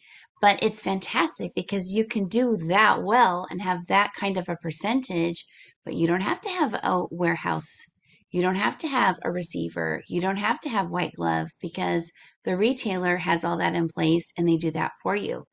But 0.42 0.62
it's 0.62 0.82
fantastic 0.82 1.52
because 1.54 1.92
you 1.92 2.04
can 2.04 2.28
do 2.28 2.58
that 2.68 3.02
well 3.02 3.46
and 3.50 3.62
have 3.62 3.86
that 3.88 4.10
kind 4.12 4.36
of 4.36 4.48
a 4.50 4.56
percentage 4.56 5.46
but 5.88 5.96
you 5.96 6.06
don't 6.06 6.20
have 6.20 6.38
to 6.42 6.50
have 6.50 6.74
a 6.74 7.04
warehouse. 7.10 7.86
You 8.30 8.42
don't 8.42 8.56
have 8.56 8.76
to 8.78 8.88
have 8.88 9.18
a 9.24 9.30
receiver. 9.30 10.02
You 10.06 10.20
don't 10.20 10.36
have 10.36 10.60
to 10.60 10.68
have 10.68 10.90
white 10.90 11.12
glove 11.16 11.48
because 11.62 12.12
the 12.44 12.58
retailer 12.58 13.16
has 13.16 13.42
all 13.42 13.56
that 13.56 13.74
in 13.74 13.88
place 13.88 14.30
and 14.36 14.46
they 14.46 14.58
do 14.58 14.70
that 14.72 14.92
for 15.02 15.16
you. 15.16 15.44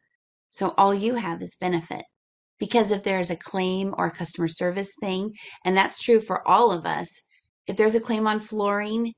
So 0.50 0.74
all 0.77 0.94
you 0.94 1.15
have 1.15 1.42
is 1.42 1.56
benefit. 1.56 2.04
Because 2.60 2.92
if 2.92 3.04
there's 3.04 3.32
a 3.32 3.38
claim 3.38 3.96
or 3.98 4.08
a 4.08 4.12
customer 4.12 4.50
service 4.50 4.92
thing, 5.00 5.32
and 5.63 5.77
that's 5.77 6.04
true 6.04 6.20
for 6.20 6.46
all 6.46 6.70
of 6.70 6.86
us, 6.86 7.22
if 7.65 7.77
there's 7.77 7.96
a 7.96 8.01
claim 8.01 8.27
on 8.27 8.42
flooring, 8.42 9.13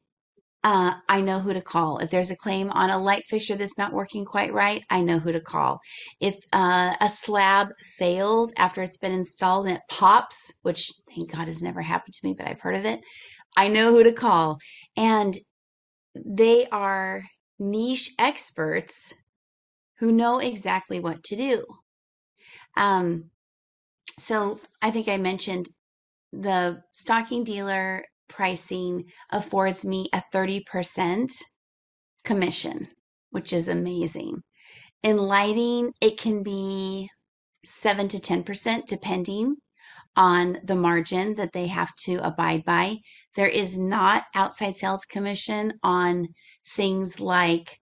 uh, 0.68 0.96
I 1.08 1.22
know 1.22 1.40
who 1.40 1.54
to 1.54 1.62
call. 1.62 2.00
If 2.00 2.10
there's 2.10 2.30
a 2.30 2.36
claim 2.36 2.70
on 2.72 2.90
a 2.90 3.02
light 3.02 3.24
fixture 3.30 3.56
that's 3.56 3.78
not 3.78 3.94
working 3.94 4.26
quite 4.26 4.52
right, 4.52 4.84
I 4.90 5.00
know 5.00 5.18
who 5.18 5.32
to 5.32 5.40
call. 5.40 5.80
If 6.20 6.36
uh, 6.52 6.94
a 7.00 7.08
slab 7.08 7.70
fails 7.98 8.52
after 8.58 8.82
it's 8.82 8.98
been 8.98 9.14
installed 9.14 9.68
and 9.68 9.78
it 9.78 9.84
pops, 9.90 10.52
which 10.64 10.92
thank 11.16 11.32
God 11.32 11.48
has 11.48 11.64
never 11.64 11.82
happened 11.82 12.16
to 12.16 12.28
me, 12.28 12.36
but 12.38 12.50
I've 12.50 12.60
heard 12.60 12.76
of 12.76 12.84
it, 12.84 13.00
I 13.56 13.70
know 13.70 13.92
who 13.92 14.04
to 14.04 14.12
call. 14.12 14.58
And 14.98 15.34
they 16.14 16.68
are 16.68 17.24
niche 17.58 18.12
experts 18.20 19.14
who 20.00 20.12
know 20.12 20.40
exactly 20.40 21.00
what 21.00 21.24
to 21.24 21.38
do. 21.38 21.64
Um, 22.76 23.30
so 24.20 24.60
I 24.82 24.92
think 24.92 25.08
I 25.08 25.16
mentioned 25.16 25.68
the 26.34 26.82
stocking 26.92 27.46
dealer 27.46 28.04
pricing 28.28 29.06
affords 29.32 29.86
me 29.86 30.08
a 30.14 30.22
30% 30.34 31.32
commission, 32.24 32.88
which 33.32 33.54
is 33.54 33.68
amazing. 33.68 34.44
In 35.04 35.18
lighting, 35.18 35.94
it 36.02 36.18
can 36.18 36.44
be 36.44 37.10
7 37.64 38.08
to 38.10 38.18
10% 38.18 38.86
depending 38.86 39.56
on 40.16 40.58
the 40.64 40.76
margin 40.76 41.36
that 41.36 41.54
they 41.54 41.68
have 41.68 41.94
to 41.96 42.16
abide 42.16 42.64
by. 42.66 42.98
There 43.36 43.48
is 43.48 43.78
not 43.78 44.24
outside 44.36 44.76
sales 44.76 45.06
commission 45.06 45.74
on 45.84 46.28
things 46.76 47.20
like 47.20 47.80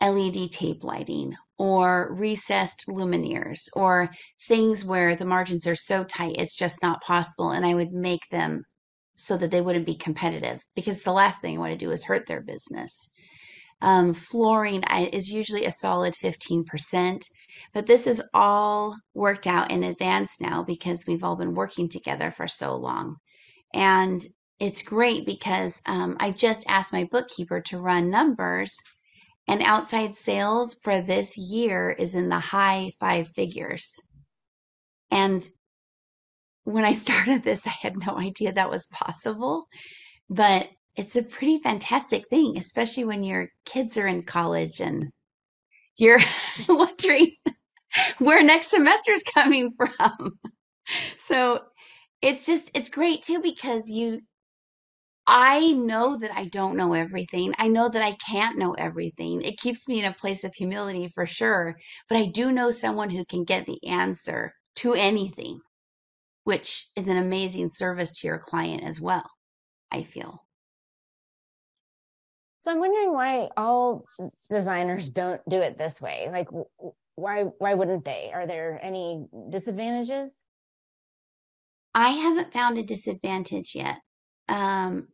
LED 0.00 0.52
tape 0.52 0.84
lighting 0.84 1.34
or 1.58 2.14
recessed 2.14 2.84
luminaires 2.88 3.68
or 3.74 4.10
things 4.46 4.84
where 4.84 5.16
the 5.16 5.24
margins 5.24 5.66
are 5.66 5.74
so 5.74 6.04
tight 6.04 6.36
it's 6.38 6.54
just 6.54 6.80
not 6.82 7.02
possible 7.02 7.50
and 7.50 7.66
I 7.66 7.74
would 7.74 7.92
make 7.92 8.28
them 8.30 8.62
so 9.18 9.36
that 9.36 9.50
they 9.50 9.60
wouldn't 9.60 9.84
be 9.84 9.96
competitive 9.96 10.62
because 10.76 11.02
the 11.02 11.12
last 11.12 11.40
thing 11.40 11.56
I 11.56 11.60
want 11.60 11.72
to 11.72 11.84
do 11.84 11.90
is 11.90 12.04
hurt 12.04 12.28
their 12.28 12.40
business. 12.40 13.08
Um, 13.80 14.14
flooring 14.14 14.84
is 15.12 15.32
usually 15.32 15.64
a 15.64 15.72
solid 15.72 16.14
15%, 16.14 17.20
but 17.74 17.86
this 17.86 18.06
is 18.06 18.22
all 18.32 18.96
worked 19.14 19.46
out 19.46 19.72
in 19.72 19.82
advance 19.82 20.40
now 20.40 20.62
because 20.62 21.04
we've 21.06 21.24
all 21.24 21.36
been 21.36 21.54
working 21.54 21.88
together 21.88 22.30
for 22.30 22.46
so 22.46 22.76
long. 22.76 23.16
And 23.74 24.20
it's 24.60 24.82
great 24.82 25.26
because 25.26 25.82
um, 25.86 26.16
I 26.20 26.30
just 26.30 26.64
asked 26.68 26.92
my 26.92 27.04
bookkeeper 27.10 27.60
to 27.62 27.78
run 27.78 28.10
numbers, 28.10 28.76
and 29.48 29.62
outside 29.62 30.14
sales 30.14 30.76
for 30.82 31.00
this 31.00 31.36
year 31.36 31.90
is 31.90 32.14
in 32.14 32.28
the 32.28 32.38
high 32.38 32.92
five 33.00 33.28
figures. 33.28 33.98
And 35.10 35.48
when 36.68 36.84
I 36.84 36.92
started 37.04 37.42
this, 37.42 37.66
I 37.66 37.74
had 37.82 37.94
no 38.06 38.18
idea 38.18 38.52
that 38.52 38.70
was 38.70 38.86
possible, 38.86 39.68
but 40.30 40.68
it's 40.96 41.16
a 41.16 41.22
pretty 41.22 41.58
fantastic 41.58 42.28
thing, 42.28 42.58
especially 42.58 43.04
when 43.04 43.22
your 43.22 43.48
kids 43.64 43.96
are 43.96 44.06
in 44.06 44.22
college 44.22 44.80
and 44.80 45.10
you're 45.96 46.20
wondering 46.68 47.32
where 48.18 48.42
next 48.42 48.68
semester 48.68 49.12
is 49.12 49.22
coming 49.22 49.72
from. 49.76 50.38
So 51.16 51.60
it's 52.22 52.46
just, 52.46 52.70
it's 52.74 52.88
great 52.88 53.22
too 53.22 53.40
because 53.40 53.90
you, 53.90 54.20
I 55.26 55.72
know 55.72 56.16
that 56.18 56.32
I 56.34 56.46
don't 56.46 56.76
know 56.76 56.94
everything. 56.94 57.54
I 57.58 57.68
know 57.68 57.88
that 57.88 58.02
I 58.02 58.14
can't 58.30 58.58
know 58.58 58.72
everything. 58.72 59.42
It 59.42 59.58
keeps 59.58 59.86
me 59.86 60.00
in 60.00 60.06
a 60.06 60.14
place 60.14 60.42
of 60.42 60.54
humility 60.54 61.08
for 61.14 61.26
sure, 61.26 61.76
but 62.08 62.18
I 62.18 62.26
do 62.26 62.50
know 62.50 62.70
someone 62.70 63.10
who 63.10 63.24
can 63.26 63.44
get 63.44 63.66
the 63.66 63.78
answer 63.86 64.54
to 64.76 64.94
anything 64.94 65.60
which 66.48 66.86
is 66.96 67.08
an 67.08 67.18
amazing 67.18 67.68
service 67.68 68.10
to 68.10 68.26
your 68.26 68.38
client 68.38 68.82
as 68.82 68.98
well, 68.98 69.30
I 69.92 70.02
feel. 70.02 70.46
So 72.60 72.70
I'm 72.70 72.78
wondering 72.78 73.12
why 73.12 73.50
all 73.54 74.06
designers 74.48 75.10
don't 75.10 75.42
do 75.46 75.60
it 75.60 75.76
this 75.76 76.00
way. 76.00 76.28
Like 76.32 76.48
why 77.16 77.42
why 77.58 77.74
wouldn't 77.74 78.06
they? 78.06 78.30
Are 78.32 78.46
there 78.46 78.80
any 78.82 79.26
disadvantages? 79.50 80.32
I 81.94 82.12
haven't 82.12 82.54
found 82.54 82.78
a 82.78 82.82
disadvantage 82.82 83.74
yet. 83.74 83.98
Um, 84.48 85.08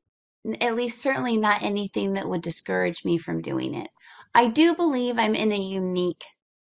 at 0.60 0.76
least 0.76 1.02
certainly 1.02 1.36
not 1.36 1.64
anything 1.64 2.12
that 2.12 2.28
would 2.28 2.42
discourage 2.42 3.04
me 3.04 3.18
from 3.18 3.42
doing 3.42 3.74
it. 3.74 3.90
I 4.36 4.46
do 4.46 4.72
believe 4.72 5.18
I'm 5.18 5.34
in 5.34 5.50
a 5.50 5.58
unique 5.58 6.22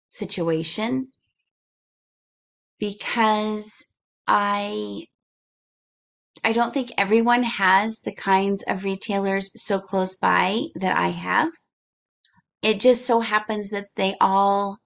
situation 0.07 1.07
because 2.79 3.85
I 4.27 5.07
I 6.43 6.53
don't 6.53 6.73
think 6.73 6.91
everyone 6.97 7.43
has 7.43 8.01
the 8.01 8.15
kinds 8.15 8.63
of 8.67 8.83
retailers 8.85 9.51
so 9.61 9.79
close 9.79 10.15
by 10.15 10.61
that 10.75 10.97
I 10.97 11.09
have. 11.09 11.51
It 12.61 12.81
just 12.81 13.05
so 13.05 13.21
happens 13.21 13.69
that 13.71 13.89
they 13.95 14.15
all 14.21 14.79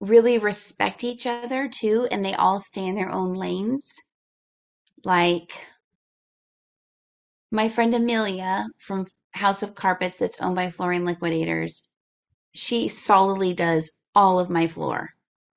really 0.00 0.38
respect 0.38 1.04
each 1.04 1.26
other 1.26 1.68
too, 1.68 2.08
and 2.12 2.24
they 2.24 2.34
all 2.34 2.60
stay 2.60 2.86
in 2.86 2.94
their 2.96 3.10
own 3.10 3.34
lanes. 3.34 3.96
Like 5.04 5.54
my 7.50 7.68
friend 7.70 7.94
Amelia 7.94 8.66
from 8.78 9.06
House 9.34 9.62
of 9.62 9.74
Carpets, 9.74 10.18
that's 10.18 10.40
owned 10.42 10.56
by 10.56 10.70
Flooring 10.70 11.06
Liquidators, 11.06 11.88
she 12.54 12.88
solidly 12.88 13.54
does 13.54 13.92
all 14.14 14.40
of 14.40 14.50
my 14.50 14.68
floor 14.68 15.10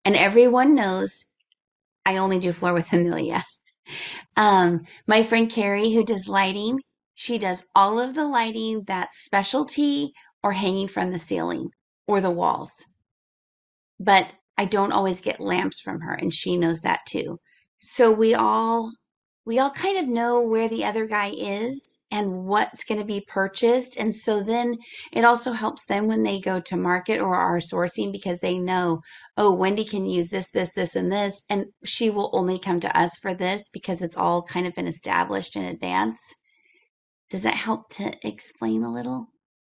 And 0.05 0.17
everyone 0.17 0.75
knows 0.75 1.26
I 2.07 2.15
only 2.15 2.39
do 2.39 2.53
floor 2.53 2.71
with 2.73 2.93
Amelia. 2.93 3.43
Um, 4.37 4.79
my 5.07 5.23
friend 5.23 5.49
Carrie, 5.51 5.91
who 5.91 6.05
does 6.05 6.29
lighting, 6.29 6.79
she 7.15 7.37
does 7.37 7.65
all 7.75 7.99
of 7.99 8.15
the 8.15 8.25
lighting 8.25 8.83
that's 8.87 9.25
specialty 9.25 10.13
or 10.41 10.53
hanging 10.53 10.87
from 10.87 11.11
the 11.11 11.19
ceiling 11.19 11.71
or 12.07 12.21
the 12.21 12.31
walls. 12.31 12.71
But 13.99 14.33
I 14.57 14.63
don't 14.63 14.93
always 14.93 15.19
get 15.19 15.41
lamps 15.41 15.81
from 15.81 15.99
her, 15.99 16.13
and 16.13 16.33
she 16.33 16.55
knows 16.55 16.79
that 16.81 17.01
too. 17.05 17.39
So 17.79 18.09
we 18.09 18.33
all 18.33 18.93
we 19.47 19.59
all 19.59 19.69
kind 19.69 19.97
of 19.97 20.09
know 20.09 20.41
where 20.41 20.67
the 20.67 20.83
other 20.83 21.05
guy 21.05 21.29
is 21.29 22.01
and 22.11 22.43
what's 22.43 22.83
going 22.83 22.99
to 22.99 23.05
be 23.05 23.21
purchased. 23.21 23.95
And 23.95 24.13
so 24.13 24.43
then 24.43 24.75
it 25.13 25.23
also 25.23 25.53
helps 25.53 25.85
them 25.85 26.05
when 26.05 26.23
they 26.23 26.37
go 26.37 26.59
to 26.59 26.75
market 26.75 27.21
or 27.21 27.33
are 27.33 27.59
sourcing 27.59 28.11
because 28.11 28.41
they 28.41 28.57
know, 28.57 28.99
oh, 29.37 29.53
Wendy 29.53 29.85
can 29.85 30.05
use 30.05 30.27
this, 30.27 30.51
this, 30.51 30.73
this, 30.73 30.97
and 30.97 31.09
this. 31.09 31.45
And 31.49 31.67
she 31.85 32.09
will 32.09 32.29
only 32.33 32.59
come 32.59 32.81
to 32.81 32.99
us 32.99 33.17
for 33.17 33.33
this 33.33 33.69
because 33.69 34.01
it's 34.01 34.17
all 34.17 34.41
kind 34.41 34.67
of 34.67 34.75
been 34.75 34.85
established 34.85 35.55
in 35.55 35.63
advance. 35.63 36.35
Does 37.29 37.43
that 37.43 37.55
help 37.55 37.89
to 37.91 38.11
explain 38.27 38.83
a 38.83 38.91
little 38.91 39.27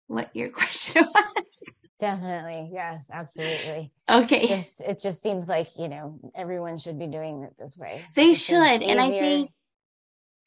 what 0.07 0.31
your 0.37 0.49
question 0.51 1.05
was? 1.05 1.75
Definitely. 1.99 2.71
Yes, 2.73 3.09
absolutely. 3.13 3.91
Okay. 4.09 4.47
Just, 4.47 4.81
it 4.83 5.01
just 5.01 5.21
seems 5.21 5.49
like, 5.49 5.67
you 5.77 5.89
know, 5.89 6.21
everyone 6.37 6.79
should 6.79 6.99
be 6.99 7.09
doing 7.09 7.43
it 7.43 7.55
this 7.59 7.77
way. 7.77 8.05
They 8.15 8.35
should. 8.35 8.83
And 8.85 9.01
I 9.01 9.11
think, 9.11 9.51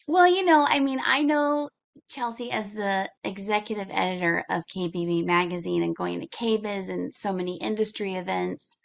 well, 0.08 0.28
you 0.28 0.44
know, 0.46 0.66
I 0.68 0.80
mean, 0.80 1.00
I 1.06 1.22
know 1.22 1.70
Chelsea 2.10 2.52
as 2.52 2.74
the 2.74 3.10
executive 3.24 3.88
editor 3.92 4.44
of 4.50 4.64
KBB 4.74 5.26
Magazine 5.26 5.84
and 5.84 5.96
going 5.96 6.22
to 6.22 6.28
KBIS 6.28 6.90
and 6.90 7.14
so 7.14 7.34
many 7.34 7.58
industry 7.58 8.16
events. 8.16 8.78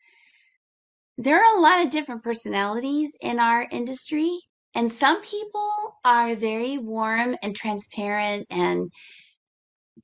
There 1.18 1.36
are 1.36 1.56
a 1.56 1.60
lot 1.60 1.84
of 1.84 1.92
different 1.92 2.24
personalities 2.24 3.16
in 3.20 3.38
our 3.38 3.68
industry, 3.70 4.36
and 4.74 4.90
some 4.90 5.22
people 5.22 5.96
are 6.04 6.34
very 6.34 6.78
warm 6.78 7.36
and 7.42 7.54
transparent, 7.54 8.46
and 8.50 8.90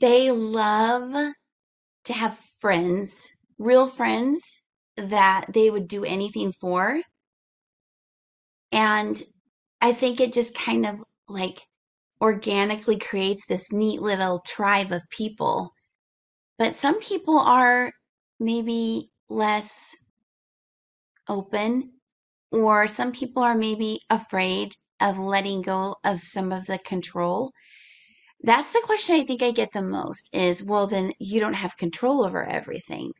they 0.00 0.30
love 0.30 1.32
to 2.04 2.12
have 2.12 2.38
friends, 2.60 3.30
real 3.58 3.88
friends 3.88 4.58
that 4.96 5.46
they 5.52 5.70
would 5.70 5.88
do 5.88 6.04
anything 6.04 6.52
for. 6.52 7.00
And 8.70 9.20
I 9.80 9.92
think 9.92 10.20
it 10.20 10.32
just 10.32 10.54
kind 10.54 10.86
of 10.86 11.02
like 11.28 11.60
organically 12.20 12.98
creates 12.98 13.46
this 13.46 13.72
neat 13.72 14.00
little 14.00 14.40
tribe 14.46 14.92
of 14.92 15.08
people. 15.10 15.72
But 16.58 16.74
some 16.74 17.00
people 17.00 17.38
are 17.38 17.92
maybe 18.40 19.10
less 19.28 19.96
open, 21.28 21.92
or 22.50 22.86
some 22.86 23.12
people 23.12 23.42
are 23.42 23.54
maybe 23.54 24.00
afraid 24.10 24.74
of 25.00 25.18
letting 25.18 25.62
go 25.62 25.96
of 26.04 26.20
some 26.20 26.50
of 26.50 26.66
the 26.66 26.78
control. 26.78 27.52
That's 28.42 28.72
the 28.72 28.82
question 28.84 29.16
I 29.16 29.24
think 29.24 29.42
I 29.42 29.50
get 29.50 29.72
the 29.72 29.82
most 29.82 30.34
is, 30.34 30.62
well, 30.62 30.86
then 30.86 31.12
you 31.18 31.40
don't 31.40 31.54
have 31.54 31.76
control 31.76 32.24
over 32.24 32.44
everything. 32.44 33.12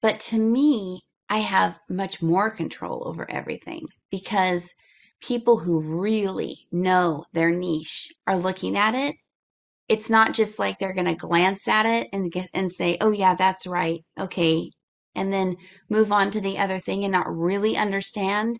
But 0.00 0.20
to 0.20 0.38
me, 0.38 1.00
I 1.28 1.38
have 1.38 1.78
much 1.88 2.22
more 2.22 2.50
control 2.50 3.02
over 3.06 3.30
everything 3.30 3.86
because 4.10 4.74
people 5.26 5.58
who 5.58 5.80
really 5.80 6.66
know 6.72 7.24
their 7.32 7.50
niche 7.50 8.12
are 8.26 8.38
looking 8.38 8.76
at 8.76 8.94
it. 8.94 9.16
It's 9.88 10.10
not 10.10 10.34
just 10.34 10.58
like 10.58 10.78
they're 10.78 10.94
going 10.94 11.06
to 11.06 11.16
glance 11.16 11.68
at 11.68 11.86
it 11.86 12.08
and 12.12 12.32
get, 12.32 12.48
and 12.54 12.70
say, 12.70 12.96
"Oh 13.00 13.10
yeah, 13.10 13.34
that's 13.34 13.66
right. 13.66 14.00
Okay." 14.18 14.70
And 15.14 15.32
then 15.32 15.56
move 15.90 16.12
on 16.12 16.30
to 16.32 16.40
the 16.40 16.58
other 16.58 16.78
thing 16.78 17.04
and 17.04 17.12
not 17.12 17.26
really 17.28 17.76
understand 17.76 18.58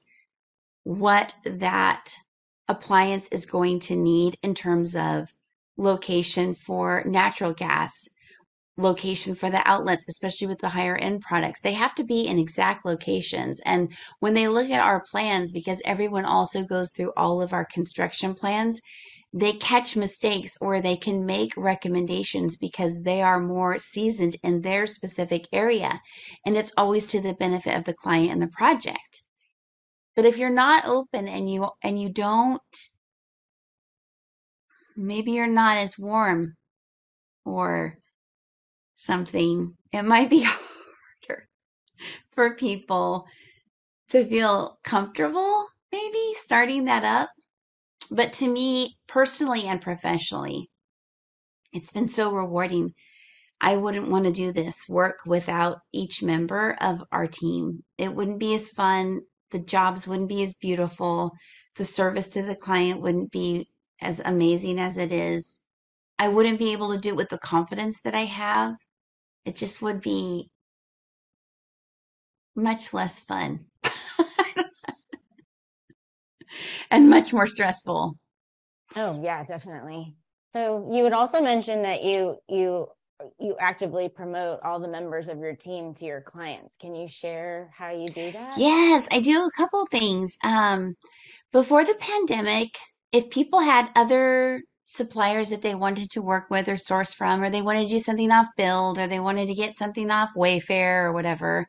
what 0.84 1.34
that 1.44 2.12
appliance 2.68 3.28
is 3.28 3.46
going 3.46 3.80
to 3.80 3.96
need 3.96 4.36
in 4.42 4.54
terms 4.54 4.96
of 4.96 5.30
location 5.76 6.54
for 6.54 7.02
natural 7.06 7.52
gas, 7.52 8.08
location 8.76 9.34
for 9.34 9.50
the 9.50 9.66
outlets, 9.68 10.06
especially 10.08 10.46
with 10.46 10.58
the 10.58 10.70
higher 10.70 10.96
end 10.96 11.20
products. 11.20 11.60
They 11.60 11.74
have 11.74 11.94
to 11.96 12.04
be 12.04 12.26
in 12.26 12.38
exact 12.38 12.84
locations. 12.84 13.60
And 13.64 13.92
when 14.20 14.34
they 14.34 14.48
look 14.48 14.70
at 14.70 14.80
our 14.80 15.02
plans, 15.10 15.52
because 15.52 15.82
everyone 15.84 16.24
also 16.24 16.62
goes 16.62 16.92
through 16.92 17.12
all 17.16 17.40
of 17.40 17.52
our 17.52 17.64
construction 17.64 18.34
plans, 18.34 18.80
they 19.32 19.52
catch 19.52 19.96
mistakes 19.96 20.56
or 20.60 20.80
they 20.80 20.96
can 20.96 21.26
make 21.26 21.56
recommendations 21.56 22.56
because 22.56 23.02
they 23.02 23.20
are 23.20 23.40
more 23.40 23.78
seasoned 23.78 24.36
in 24.44 24.60
their 24.60 24.86
specific 24.86 25.48
area. 25.52 26.00
And 26.46 26.56
it's 26.56 26.72
always 26.76 27.06
to 27.08 27.20
the 27.20 27.34
benefit 27.34 27.76
of 27.76 27.84
the 27.84 27.94
client 27.94 28.30
and 28.30 28.42
the 28.42 28.48
project. 28.48 29.22
But 30.14 30.24
if 30.24 30.38
you're 30.38 30.50
not 30.50 30.86
open 30.86 31.26
and 31.26 31.52
you 31.52 31.68
and 31.82 32.00
you 32.00 32.08
don't 32.08 32.62
maybe 34.96 35.32
you're 35.32 35.46
not 35.46 35.76
as 35.76 35.98
warm 35.98 36.54
or 37.44 37.98
something, 39.04 39.74
it 39.92 40.02
might 40.02 40.30
be 40.30 40.42
harder 40.42 41.48
for 42.32 42.54
people 42.54 43.26
to 44.08 44.24
feel 44.24 44.78
comfortable, 44.84 45.66
maybe 45.92 46.34
starting 46.34 46.86
that 46.86 47.04
up. 47.04 47.30
But 48.10 48.32
to 48.34 48.48
me, 48.48 48.96
personally 49.06 49.64
and 49.66 49.80
professionally, 49.80 50.70
it's 51.72 51.92
been 51.92 52.08
so 52.08 52.32
rewarding. 52.32 52.92
I 53.60 53.76
wouldn't 53.76 54.10
want 54.10 54.26
to 54.26 54.32
do 54.32 54.52
this 54.52 54.88
work 54.88 55.20
without 55.26 55.78
each 55.92 56.22
member 56.22 56.76
of 56.80 57.02
our 57.10 57.26
team. 57.26 57.82
It 57.96 58.14
wouldn't 58.14 58.40
be 58.40 58.54
as 58.54 58.68
fun. 58.68 59.22
The 59.50 59.58
jobs 59.58 60.06
wouldn't 60.06 60.28
be 60.28 60.42
as 60.42 60.54
beautiful. 60.54 61.32
The 61.76 61.84
service 61.84 62.28
to 62.30 62.42
the 62.42 62.56
client 62.56 63.00
wouldn't 63.00 63.32
be 63.32 63.68
as 64.00 64.20
amazing 64.20 64.78
as 64.78 64.98
it 64.98 65.12
is. 65.12 65.62
I 66.18 66.28
wouldn't 66.28 66.58
be 66.58 66.72
able 66.72 66.92
to 66.92 67.00
do 67.00 67.10
it 67.10 67.16
with 67.16 67.30
the 67.30 67.38
confidence 67.38 68.00
that 68.02 68.14
I 68.14 68.24
have. 68.24 68.76
It 69.44 69.56
just 69.56 69.82
would 69.82 70.00
be 70.00 70.50
much 72.56 72.94
less 72.94 73.20
fun 73.20 73.66
and 76.90 77.10
much 77.10 77.32
more 77.32 77.46
stressful. 77.46 78.16
Oh, 78.96 79.22
yeah, 79.22 79.44
definitely. 79.44 80.16
So 80.52 80.88
you 80.92 81.02
would 81.02 81.12
also 81.12 81.40
mention 81.40 81.82
that 81.82 82.04
you 82.04 82.36
you 82.48 82.86
you 83.38 83.56
actively 83.58 84.08
promote 84.08 84.60
all 84.62 84.78
the 84.78 84.88
members 84.88 85.28
of 85.28 85.38
your 85.38 85.54
team 85.54 85.94
to 85.94 86.04
your 86.04 86.20
clients. 86.20 86.76
Can 86.76 86.94
you 86.94 87.08
share 87.08 87.70
how 87.76 87.90
you 87.90 88.06
do 88.06 88.30
that? 88.32 88.58
Yes, 88.58 89.08
I 89.12 89.20
do 89.20 89.42
a 89.42 89.50
couple 89.56 89.84
things. 89.86 90.36
Um, 90.44 90.94
before 91.52 91.84
the 91.84 91.94
pandemic, 91.94 92.76
if 93.12 93.30
people 93.30 93.60
had 93.60 93.90
other 93.96 94.62
suppliers 94.84 95.50
that 95.50 95.62
they 95.62 95.74
wanted 95.74 96.10
to 96.10 96.22
work 96.22 96.50
with 96.50 96.68
or 96.68 96.76
source 96.76 97.14
from, 97.14 97.42
or 97.42 97.50
they 97.50 97.62
wanted 97.62 97.84
to 97.84 97.94
do 97.94 97.98
something 97.98 98.30
off 98.30 98.48
build, 98.56 98.98
or 98.98 99.06
they 99.06 99.20
wanted 99.20 99.48
to 99.48 99.54
get 99.54 99.74
something 99.74 100.10
off 100.10 100.34
Wayfair 100.36 101.04
or 101.04 101.12
whatever, 101.12 101.66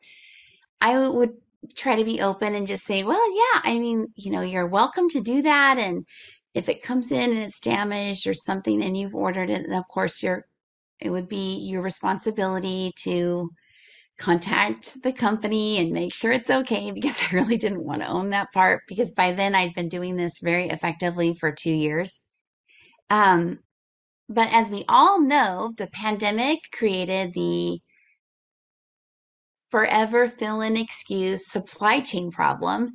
I 0.80 1.08
would 1.08 1.32
try 1.76 1.96
to 1.96 2.04
be 2.04 2.20
open 2.20 2.54
and 2.54 2.66
just 2.66 2.84
say, 2.84 3.02
well, 3.04 3.36
yeah, 3.36 3.60
I 3.64 3.78
mean, 3.78 4.08
you 4.16 4.30
know, 4.30 4.42
you're 4.42 4.66
welcome 4.66 5.08
to 5.10 5.20
do 5.20 5.42
that. 5.42 5.78
And 5.78 6.06
if 6.54 6.68
it 6.68 6.82
comes 6.82 7.12
in 7.12 7.30
and 7.30 7.40
it's 7.40 7.60
damaged 7.60 8.26
or 8.26 8.34
something 8.34 8.82
and 8.82 8.96
you've 8.96 9.14
ordered 9.14 9.50
it, 9.50 9.66
then 9.68 9.78
of 9.78 9.88
course 9.88 10.22
you're 10.22 10.44
it 11.00 11.10
would 11.10 11.28
be 11.28 11.58
your 11.58 11.82
responsibility 11.82 12.92
to 13.04 13.50
contact 14.18 15.02
the 15.02 15.12
company 15.12 15.78
and 15.78 15.92
make 15.92 16.14
sure 16.14 16.32
it's 16.32 16.50
okay 16.50 16.90
because 16.94 17.20
I 17.22 17.34
really 17.34 17.56
didn't 17.58 17.84
want 17.84 18.02
to 18.02 18.08
own 18.08 18.30
that 18.30 18.52
part 18.52 18.82
because 18.88 19.12
by 19.12 19.32
then 19.32 19.54
I'd 19.54 19.74
been 19.74 19.88
doing 19.88 20.16
this 20.16 20.38
very 20.40 20.68
effectively 20.68 21.34
for 21.34 21.52
two 21.52 21.72
years. 21.72 22.25
Um, 23.10 23.60
but 24.28 24.52
as 24.52 24.70
we 24.70 24.84
all 24.88 25.20
know, 25.20 25.72
the 25.76 25.86
pandemic 25.86 26.58
created 26.72 27.34
the 27.34 27.80
forever 29.68 30.28
fill 30.28 30.60
in 30.60 30.76
excuse 30.76 31.50
supply 31.50 32.00
chain 32.00 32.30
problem. 32.30 32.92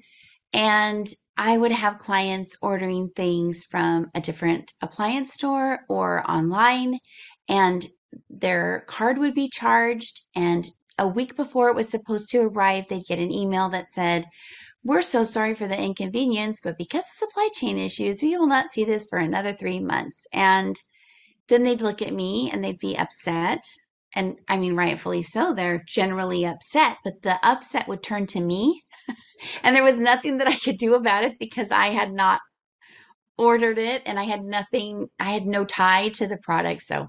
And 0.53 1.07
I 1.37 1.57
would 1.57 1.71
have 1.71 1.97
clients 1.97 2.57
ordering 2.61 3.09
things 3.15 3.65
from 3.69 4.07
a 4.13 4.21
different 4.21 4.73
appliance 4.81 5.33
store 5.33 5.79
or 5.87 6.29
online, 6.29 6.99
and 7.47 7.87
their 8.29 8.83
card 8.87 9.17
would 9.17 9.33
be 9.33 9.49
charged. 9.49 10.21
And 10.35 10.67
a 10.97 11.07
week 11.07 11.35
before 11.35 11.69
it 11.69 11.75
was 11.75 11.89
supposed 11.89 12.29
to 12.31 12.39
arrive, 12.39 12.87
they'd 12.89 13.05
get 13.07 13.19
an 13.19 13.31
email 13.31 13.69
that 13.69 13.87
said, 13.87 14.25
We're 14.83 15.03
so 15.03 15.23
sorry 15.23 15.53
for 15.53 15.67
the 15.67 15.79
inconvenience, 15.79 16.59
but 16.59 16.77
because 16.77 17.05
of 17.05 17.29
supply 17.29 17.49
chain 17.53 17.77
issues, 17.77 18.23
we 18.23 18.35
will 18.35 18.47
not 18.47 18.69
see 18.69 18.83
this 18.83 19.05
for 19.07 19.19
another 19.19 19.53
three 19.53 19.79
months. 19.79 20.25
And 20.33 20.75
then 21.49 21.61
they'd 21.63 21.83
look 21.83 22.01
at 22.01 22.13
me 22.13 22.49
and 22.51 22.63
they'd 22.63 22.79
be 22.79 22.97
upset. 22.97 23.63
And 24.15 24.37
I 24.47 24.57
mean, 24.57 24.75
rightfully 24.75 25.21
so, 25.21 25.53
they're 25.53 25.83
generally 25.87 26.45
upset, 26.45 26.97
but 27.03 27.21
the 27.21 27.37
upset 27.45 27.87
would 27.87 28.01
turn 28.01 28.25
to 28.27 28.41
me. 28.41 28.81
and 29.63 29.75
there 29.75 29.83
was 29.83 29.99
nothing 29.99 30.39
that 30.39 30.47
I 30.47 30.55
could 30.55 30.77
do 30.77 30.95
about 30.95 31.25
it 31.25 31.37
because 31.39 31.69
I 31.69 31.87
had 31.87 32.11
not 32.11 32.41
ordered 33.37 33.77
it 33.77 34.01
and 34.07 34.19
I 34.19 34.23
had 34.23 34.43
nothing, 34.43 35.09
I 35.19 35.31
had 35.31 35.45
no 35.45 35.63
tie 35.63 36.09
to 36.09 36.25
the 36.25 36.37
product. 36.37 36.81
So 36.81 37.07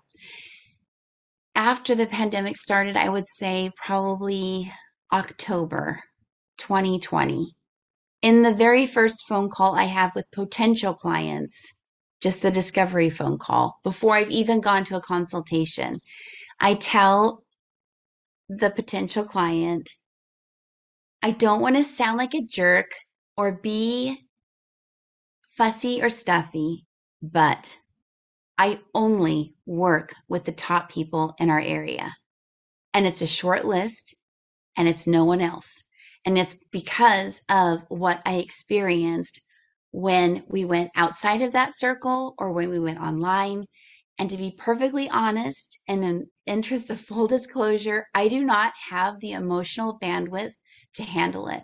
after 1.55 1.95
the 1.95 2.07
pandemic 2.07 2.59
started, 2.59 2.99
I 2.99 3.09
would 3.09 3.27
say 3.27 3.71
probably 3.77 4.71
October 5.11 6.01
2020, 6.59 7.55
in 8.23 8.43
the 8.43 8.55
very 8.55 8.87
first 8.87 9.27
phone 9.27 9.51
call 9.51 9.75
I 9.75 9.85
have 9.85 10.15
with 10.15 10.31
potential 10.31 10.95
clients, 10.95 11.81
just 12.21 12.41
the 12.41 12.53
discovery 12.53 13.11
phone 13.11 13.37
call, 13.37 13.81
before 13.83 14.15
I've 14.15 14.31
even 14.31 14.61
gone 14.61 14.85
to 14.85 14.97
a 14.97 15.01
consultation, 15.01 15.99
I 16.61 16.75
tell 16.75 17.43
the 18.49 18.71
potential 18.71 19.25
client, 19.25 19.91
I 21.23 21.33
don't 21.33 21.61
want 21.61 21.77
to 21.77 21.85
sound 21.85 22.19
like 22.19 22.35
a 22.35 22.43
jerk 22.43 22.91
or 23.37 23.53
be 23.53 24.19
fussy 25.57 26.01
or 26.01 26.09
stuffy, 26.09 26.87
but 27.23 27.79
I 28.57 28.81
only 28.95 29.55
work 29.67 30.15
with 30.29 30.45
the 30.45 30.53
top 30.53 30.91
people 30.91 31.35
in 31.39 31.51
our 31.51 31.61
area. 31.61 32.15
And 32.95 33.07
it's 33.07 33.23
a 33.23 33.27
short 33.27 33.65
list 33.65 34.17
and 34.77 34.87
it's 34.87 35.07
no 35.07 35.25
one 35.25 35.41
else. 35.41 35.83
And 36.25 36.39
it's 36.39 36.55
because 36.71 37.43
of 37.49 37.85
what 37.89 38.23
I 38.25 38.35
experienced 38.35 39.41
when 39.91 40.45
we 40.49 40.65
went 40.65 40.91
outside 40.95 41.43
of 41.43 41.53
that 41.53 41.75
circle 41.75 42.35
or 42.39 42.53
when 42.53 42.71
we 42.71 42.79
went 42.79 43.01
online. 43.01 43.67
And 44.19 44.31
to 44.31 44.37
be 44.37 44.55
perfectly 44.57 45.09
honest, 45.11 45.79
in 45.89 46.27
interest 46.47 46.91
of 46.91 47.01
full 47.01 47.27
disclosure, 47.27 48.07
I 48.15 48.29
do 48.29 48.45
not 48.45 48.73
have 48.91 49.21
the 49.21 49.33
emotional 49.33 49.99
bandwidth 49.99 50.53
to 50.95 51.03
handle 51.03 51.49
it. 51.49 51.63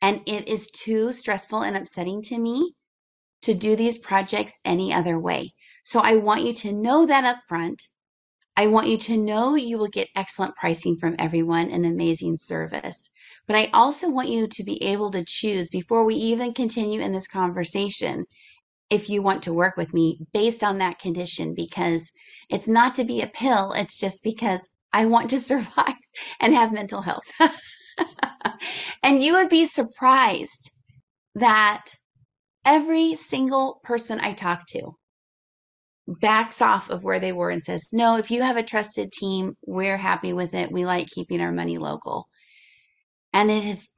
And 0.00 0.22
it 0.26 0.48
is 0.48 0.70
too 0.70 1.12
stressful 1.12 1.62
and 1.62 1.76
upsetting 1.76 2.22
to 2.22 2.38
me 2.38 2.74
to 3.42 3.54
do 3.54 3.76
these 3.76 3.98
projects 3.98 4.58
any 4.64 4.92
other 4.92 5.18
way. 5.18 5.52
So 5.84 6.00
I 6.00 6.16
want 6.16 6.44
you 6.44 6.54
to 6.54 6.72
know 6.72 7.06
that 7.06 7.24
up 7.24 7.38
front. 7.46 7.82
I 8.56 8.66
want 8.66 8.88
you 8.88 8.98
to 8.98 9.16
know 9.16 9.54
you 9.54 9.78
will 9.78 9.88
get 9.88 10.08
excellent 10.14 10.56
pricing 10.56 10.96
from 10.96 11.16
everyone 11.18 11.70
and 11.70 11.86
amazing 11.86 12.36
service. 12.36 13.10
But 13.46 13.56
I 13.56 13.70
also 13.72 14.10
want 14.10 14.28
you 14.28 14.46
to 14.46 14.64
be 14.64 14.82
able 14.82 15.10
to 15.12 15.24
choose 15.26 15.68
before 15.70 16.04
we 16.04 16.14
even 16.16 16.52
continue 16.52 17.00
in 17.00 17.12
this 17.12 17.26
conversation 17.26 18.26
if 18.90 19.08
you 19.08 19.22
want 19.22 19.42
to 19.44 19.54
work 19.54 19.76
with 19.78 19.94
me 19.94 20.18
based 20.34 20.62
on 20.62 20.76
that 20.78 20.98
condition 20.98 21.54
because 21.54 22.12
it's 22.50 22.68
not 22.68 22.94
to 22.96 23.04
be 23.04 23.22
a 23.22 23.26
pill, 23.26 23.72
it's 23.72 23.98
just 23.98 24.22
because 24.22 24.68
I 24.92 25.06
want 25.06 25.30
to 25.30 25.38
survive 25.50 25.94
and 26.38 26.54
have 26.54 26.72
mental 26.72 27.00
health. 27.00 27.24
and 29.02 29.22
you 29.22 29.32
would 29.32 29.48
be 29.48 29.64
surprised 29.64 30.70
that 31.34 31.86
every 32.66 33.16
single 33.16 33.80
person 33.82 34.20
I 34.20 34.32
talk 34.32 34.66
to 34.68 34.92
backs 36.20 36.62
off 36.62 36.90
of 36.90 37.04
where 37.04 37.20
they 37.20 37.32
were 37.32 37.50
and 37.50 37.62
says, 37.62 37.88
No, 37.92 38.16
if 38.16 38.30
you 38.30 38.42
have 38.42 38.56
a 38.56 38.62
trusted 38.62 39.12
team, 39.12 39.56
we're 39.66 39.96
happy 39.96 40.32
with 40.32 40.54
it. 40.54 40.72
We 40.72 40.84
like 40.84 41.08
keeping 41.08 41.40
our 41.40 41.52
money 41.52 41.78
local. 41.78 42.28
And 43.32 43.50
it 43.50 43.64
has 43.64 43.88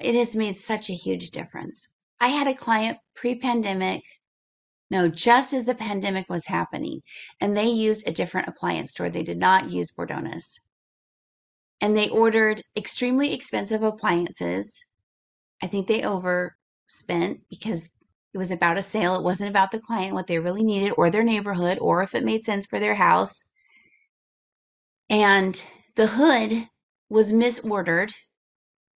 it 0.00 0.14
has 0.14 0.36
made 0.36 0.56
such 0.56 0.90
a 0.90 0.94
huge 0.94 1.30
difference. 1.30 1.88
I 2.20 2.28
had 2.28 2.46
a 2.46 2.54
client 2.54 2.98
pre-pandemic, 3.14 4.02
no, 4.90 5.08
just 5.08 5.52
as 5.52 5.64
the 5.64 5.74
pandemic 5.74 6.28
was 6.28 6.46
happening, 6.46 7.00
and 7.40 7.56
they 7.56 7.66
used 7.66 8.06
a 8.06 8.12
different 8.12 8.48
appliance 8.48 8.92
store. 8.92 9.10
They 9.10 9.22
did 9.22 9.38
not 9.38 9.70
use 9.70 9.92
Bordona's. 9.92 10.60
And 11.80 11.96
they 11.96 12.08
ordered 12.08 12.62
extremely 12.76 13.32
expensive 13.32 13.82
appliances. 13.82 14.84
I 15.62 15.66
think 15.66 15.86
they 15.86 16.02
overspent 16.02 17.40
because 17.50 17.88
it 18.34 18.38
was 18.38 18.50
about 18.50 18.76
a 18.76 18.82
sale. 18.82 19.14
It 19.14 19.22
wasn't 19.22 19.50
about 19.50 19.70
the 19.70 19.78
client, 19.78 20.12
what 20.12 20.26
they 20.26 20.40
really 20.40 20.64
needed, 20.64 20.92
or 20.98 21.08
their 21.08 21.22
neighborhood, 21.22 21.78
or 21.80 22.02
if 22.02 22.14
it 22.14 22.24
made 22.24 22.44
sense 22.44 22.66
for 22.66 22.80
their 22.80 22.96
house. 22.96 23.46
And 25.08 25.64
the 25.94 26.08
hood 26.08 26.68
was 27.08 27.32
misordered 27.32 28.12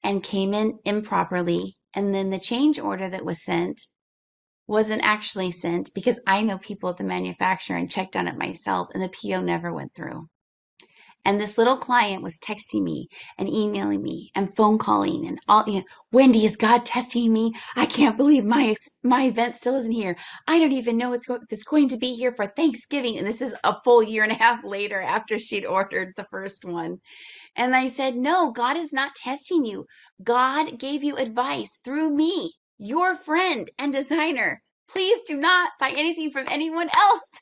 and 0.03 0.23
came 0.23 0.53
in 0.55 0.79
improperly. 0.85 1.75
And 1.93 2.15
then 2.15 2.31
the 2.31 2.39
change 2.39 2.79
order 2.79 3.09
that 3.09 3.25
was 3.25 3.43
sent 3.43 3.81
wasn't 4.65 5.03
actually 5.03 5.51
sent 5.51 5.93
because 5.93 6.19
I 6.25 6.41
know 6.41 6.57
people 6.57 6.89
at 6.89 6.97
the 6.97 7.03
manufacturer 7.03 7.77
and 7.77 7.89
checked 7.89 8.15
on 8.17 8.27
it 8.27 8.37
myself, 8.37 8.89
and 8.93 9.03
the 9.03 9.09
PO 9.09 9.41
never 9.41 9.71
went 9.71 9.93
through. 9.95 10.27
And 11.27 11.39
this 11.41 11.59
little 11.59 11.77
client 11.77 12.23
was 12.23 12.39
texting 12.39 12.83
me 12.83 13.09
and 13.37 13.49
emailing 13.49 14.03
me 14.03 14.31
and 14.35 14.55
phone 14.57 14.79
calling 14.79 15.27
and 15.27 15.39
all, 15.49 15.65
you 15.67 15.81
know, 15.81 15.85
Wendy, 16.13 16.45
is 16.45 16.57
God 16.57 16.85
testing 16.85 17.33
me? 17.33 17.53
I 17.77 17.87
can't 17.87 18.17
believe 18.17 18.45
my, 18.45 18.75
my 19.03 19.25
event 19.25 19.57
still 19.57 19.75
isn't 19.77 19.91
here. 19.93 20.17
I 20.47 20.59
don't 20.59 20.73
even 20.73 20.97
know 20.97 21.13
it's 21.13 21.27
go- 21.27 21.35
if 21.35 21.43
it's 21.51 21.65
going 21.65 21.89
to 21.91 21.97
be 21.99 22.15
here 22.15 22.33
for 22.35 22.47
Thanksgiving. 22.47 23.19
And 23.19 23.27
this 23.27 23.43
is 23.43 23.55
a 23.65 23.77
full 23.85 24.03
year 24.03 24.23
and 24.23 24.33
a 24.33 24.37
half 24.37 24.65
later 24.65 25.01
after 25.01 25.39
she'd 25.39 25.65
ordered 25.67 26.13
the 26.17 26.27
first 26.31 26.65
one. 26.65 26.99
And 27.57 27.75
I 27.75 27.89
said, 27.89 28.17
no, 28.17 28.51
God 28.51 28.77
is 28.77 28.93
not 28.93 29.15
testing 29.15 29.65
you. 29.65 29.87
God 30.23 30.79
gave 30.79 31.03
you 31.03 31.17
advice 31.17 31.79
through 31.85 32.11
me, 32.15 32.53
your 32.79 33.15
friend 33.15 33.69
and 33.79 33.93
designer. 33.93 34.63
Please 34.89 35.21
do 35.27 35.37
not 35.37 35.71
buy 35.79 35.91
anything 35.97 36.31
from 36.31 36.47
anyone 36.51 36.89
else. 36.97 37.41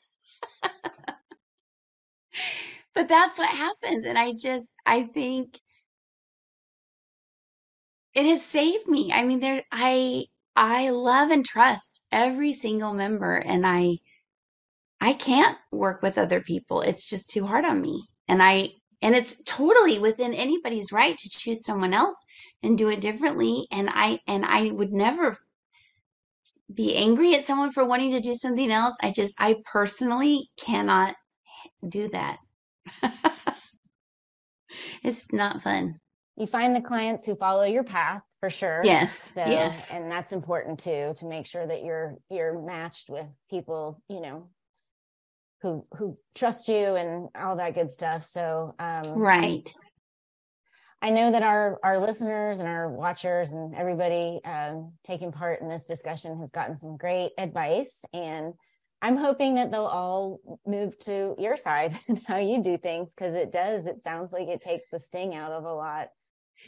but 2.96 3.08
that's 3.08 3.38
what 3.38 3.50
happens. 3.50 4.06
And 4.06 4.18
I 4.18 4.32
just, 4.32 4.74
I 4.86 5.02
think 5.02 5.60
it 8.14 8.24
has 8.24 8.42
saved 8.42 8.88
me. 8.88 9.12
I 9.12 9.22
mean, 9.22 9.40
there, 9.40 9.62
I, 9.70 10.24
I 10.56 10.88
love 10.88 11.30
and 11.30 11.44
trust 11.44 12.06
every 12.10 12.54
single 12.54 12.94
member 12.94 13.36
and 13.36 13.66
I, 13.66 13.98
I 14.98 15.12
can't 15.12 15.58
work 15.70 16.00
with 16.00 16.16
other 16.16 16.40
people. 16.40 16.80
It's 16.80 17.06
just 17.06 17.28
too 17.28 17.46
hard 17.46 17.66
on 17.66 17.82
me. 17.82 18.04
And 18.26 18.42
I, 18.42 18.70
and 19.02 19.14
it's 19.14 19.36
totally 19.44 19.98
within 19.98 20.32
anybody's 20.32 20.90
right 20.90 21.18
to 21.18 21.28
choose 21.28 21.66
someone 21.66 21.92
else 21.92 22.24
and 22.62 22.78
do 22.78 22.88
it 22.88 23.02
differently. 23.02 23.66
And 23.70 23.90
I, 23.92 24.20
and 24.26 24.46
I 24.46 24.70
would 24.70 24.94
never 24.94 25.36
be 26.72 26.96
angry 26.96 27.34
at 27.34 27.44
someone 27.44 27.72
for 27.72 27.84
wanting 27.84 28.12
to 28.12 28.20
do 28.20 28.32
something 28.32 28.70
else. 28.70 28.96
I 29.02 29.12
just, 29.12 29.34
I 29.38 29.56
personally 29.70 30.48
cannot 30.56 31.14
do 31.86 32.08
that. 32.08 32.38
it's 35.02 35.32
not 35.32 35.60
fun. 35.60 36.00
You 36.36 36.46
find 36.46 36.76
the 36.76 36.80
clients 36.80 37.24
who 37.24 37.34
follow 37.34 37.64
your 37.64 37.84
path 37.84 38.22
for 38.40 38.50
sure. 38.50 38.82
Yes. 38.84 39.32
So, 39.34 39.44
yes. 39.46 39.92
And 39.92 40.10
that's 40.10 40.32
important 40.32 40.78
too, 40.78 41.14
to 41.16 41.26
make 41.26 41.46
sure 41.46 41.66
that 41.66 41.82
you're, 41.82 42.16
you're 42.30 42.60
matched 42.60 43.08
with 43.08 43.26
people, 43.48 44.02
you 44.08 44.20
know, 44.20 44.50
who, 45.62 45.84
who 45.96 46.16
trust 46.36 46.68
you 46.68 46.96
and 46.96 47.28
all 47.34 47.56
that 47.56 47.74
good 47.74 47.90
stuff. 47.90 48.26
So, 48.26 48.74
um, 48.78 49.14
right. 49.14 49.68
I 51.02 51.10
know 51.10 51.30
that 51.30 51.42
our 51.42 51.78
our 51.82 51.98
listeners 51.98 52.58
and 52.58 52.68
our 52.68 52.90
watchers 52.90 53.52
and 53.52 53.74
everybody 53.74 54.40
um, 54.44 54.92
taking 55.04 55.30
part 55.30 55.60
in 55.60 55.68
this 55.68 55.84
discussion 55.84 56.38
has 56.40 56.50
gotten 56.50 56.76
some 56.76 56.96
great 56.96 57.32
advice, 57.38 58.00
and 58.12 58.54
I'm 59.06 59.16
hoping 59.16 59.54
that 59.54 59.70
they'll 59.70 59.84
all 59.84 60.40
move 60.66 60.98
to 61.04 61.36
your 61.38 61.56
side 61.56 61.96
and 62.08 62.20
how 62.26 62.38
you 62.38 62.60
do 62.60 62.76
things 62.76 63.14
because 63.14 63.36
it 63.36 63.52
does. 63.52 63.86
It 63.86 64.02
sounds 64.02 64.32
like 64.32 64.48
it 64.48 64.60
takes 64.60 64.90
the 64.90 64.98
sting 64.98 65.32
out 65.32 65.52
of 65.52 65.64
a 65.64 65.72
lot. 65.72 66.08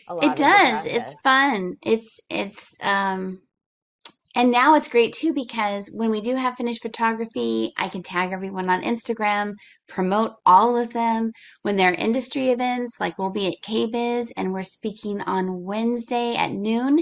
A 0.07 0.15
lot 0.15 0.25
it 0.25 0.37
does. 0.37 0.87
It's 0.87 1.17
fun. 1.23 1.75
It's 1.83 2.21
it's 2.31 2.77
um 2.81 3.41
and 4.37 4.53
now 4.53 4.77
it's 4.77 4.89
great 4.89 5.15
too 5.15 5.33
because 5.33 5.91
when 5.93 6.11
we 6.11 6.21
do 6.21 6.37
have 6.37 6.55
finished 6.55 6.83
photography, 6.83 7.73
I 7.77 7.89
can 7.89 8.05
tag 8.05 8.31
everyone 8.31 8.71
on 8.71 8.83
Instagram, 8.83 9.55
promote 9.89 10.35
all 10.47 10.77
of 10.77 10.93
them. 10.93 11.33
When 11.63 11.77
there 11.77 11.91
are 11.91 11.95
industry 11.95 12.51
events, 12.51 13.01
like 13.01 13.19
we'll 13.19 13.31
be 13.31 13.49
at 13.49 13.65
KBIS 13.69 14.31
and 14.37 14.53
we're 14.53 14.63
speaking 14.63 15.23
on 15.23 15.65
Wednesday 15.65 16.37
at 16.37 16.53
noon 16.53 17.01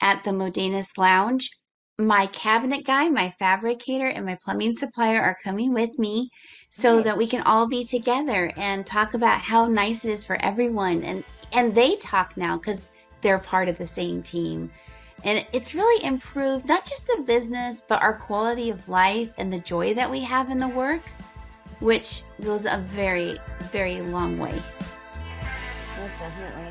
at 0.00 0.24
the 0.24 0.30
Modenas 0.30 0.96
Lounge 0.96 1.50
my 1.98 2.26
cabinet 2.26 2.84
guy, 2.84 3.08
my 3.08 3.30
fabricator, 3.38 4.06
and 4.06 4.26
my 4.26 4.36
plumbing 4.42 4.74
supplier 4.74 5.20
are 5.20 5.36
coming 5.44 5.72
with 5.72 5.96
me 5.98 6.30
so 6.70 6.96
nice. 6.96 7.04
that 7.04 7.18
we 7.18 7.26
can 7.26 7.42
all 7.42 7.68
be 7.68 7.84
together 7.84 8.52
and 8.56 8.84
talk 8.84 9.14
about 9.14 9.40
how 9.40 9.66
nice 9.66 10.04
it 10.04 10.10
is 10.10 10.24
for 10.24 10.36
everyone. 10.42 11.02
And 11.04 11.22
and 11.52 11.72
they 11.72 11.94
talk 11.96 12.36
now 12.36 12.56
because 12.56 12.90
they're 13.20 13.38
part 13.38 13.68
of 13.68 13.78
the 13.78 13.86
same 13.86 14.22
team. 14.22 14.70
And 15.22 15.46
it's 15.52 15.74
really 15.74 16.04
improved 16.04 16.66
not 16.66 16.84
just 16.84 17.06
the 17.06 17.22
business, 17.22 17.80
but 17.80 18.02
our 18.02 18.14
quality 18.14 18.70
of 18.70 18.88
life 18.88 19.32
and 19.38 19.52
the 19.52 19.60
joy 19.60 19.94
that 19.94 20.10
we 20.10 20.20
have 20.20 20.50
in 20.50 20.58
the 20.58 20.68
work, 20.68 21.02
which 21.78 22.22
goes 22.42 22.66
a 22.66 22.78
very, 22.78 23.38
very 23.70 24.00
long 24.02 24.38
way. 24.38 24.60
Most 26.00 26.18
definitely. 26.18 26.63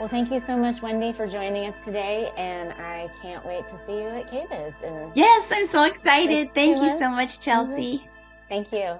Well, 0.00 0.08
thank 0.08 0.30
you 0.30 0.40
so 0.40 0.56
much, 0.56 0.80
Wendy, 0.80 1.12
for 1.12 1.26
joining 1.26 1.68
us 1.68 1.84
today, 1.84 2.32
and 2.38 2.72
I 2.72 3.10
can't 3.20 3.44
wait 3.44 3.68
to 3.68 3.76
see 3.76 3.96
you 3.96 4.08
at 4.08 4.32
KBIS. 4.32 4.82
And 4.82 5.12
yes, 5.14 5.52
I'm 5.52 5.66
so 5.66 5.82
excited. 5.82 6.46
Mm-hmm. 6.46 6.54
Thank 6.54 6.78
you 6.78 6.88
so 6.88 7.10
much, 7.10 7.38
Chelsea. 7.38 8.08
Thank 8.48 8.72
you. 8.72 8.98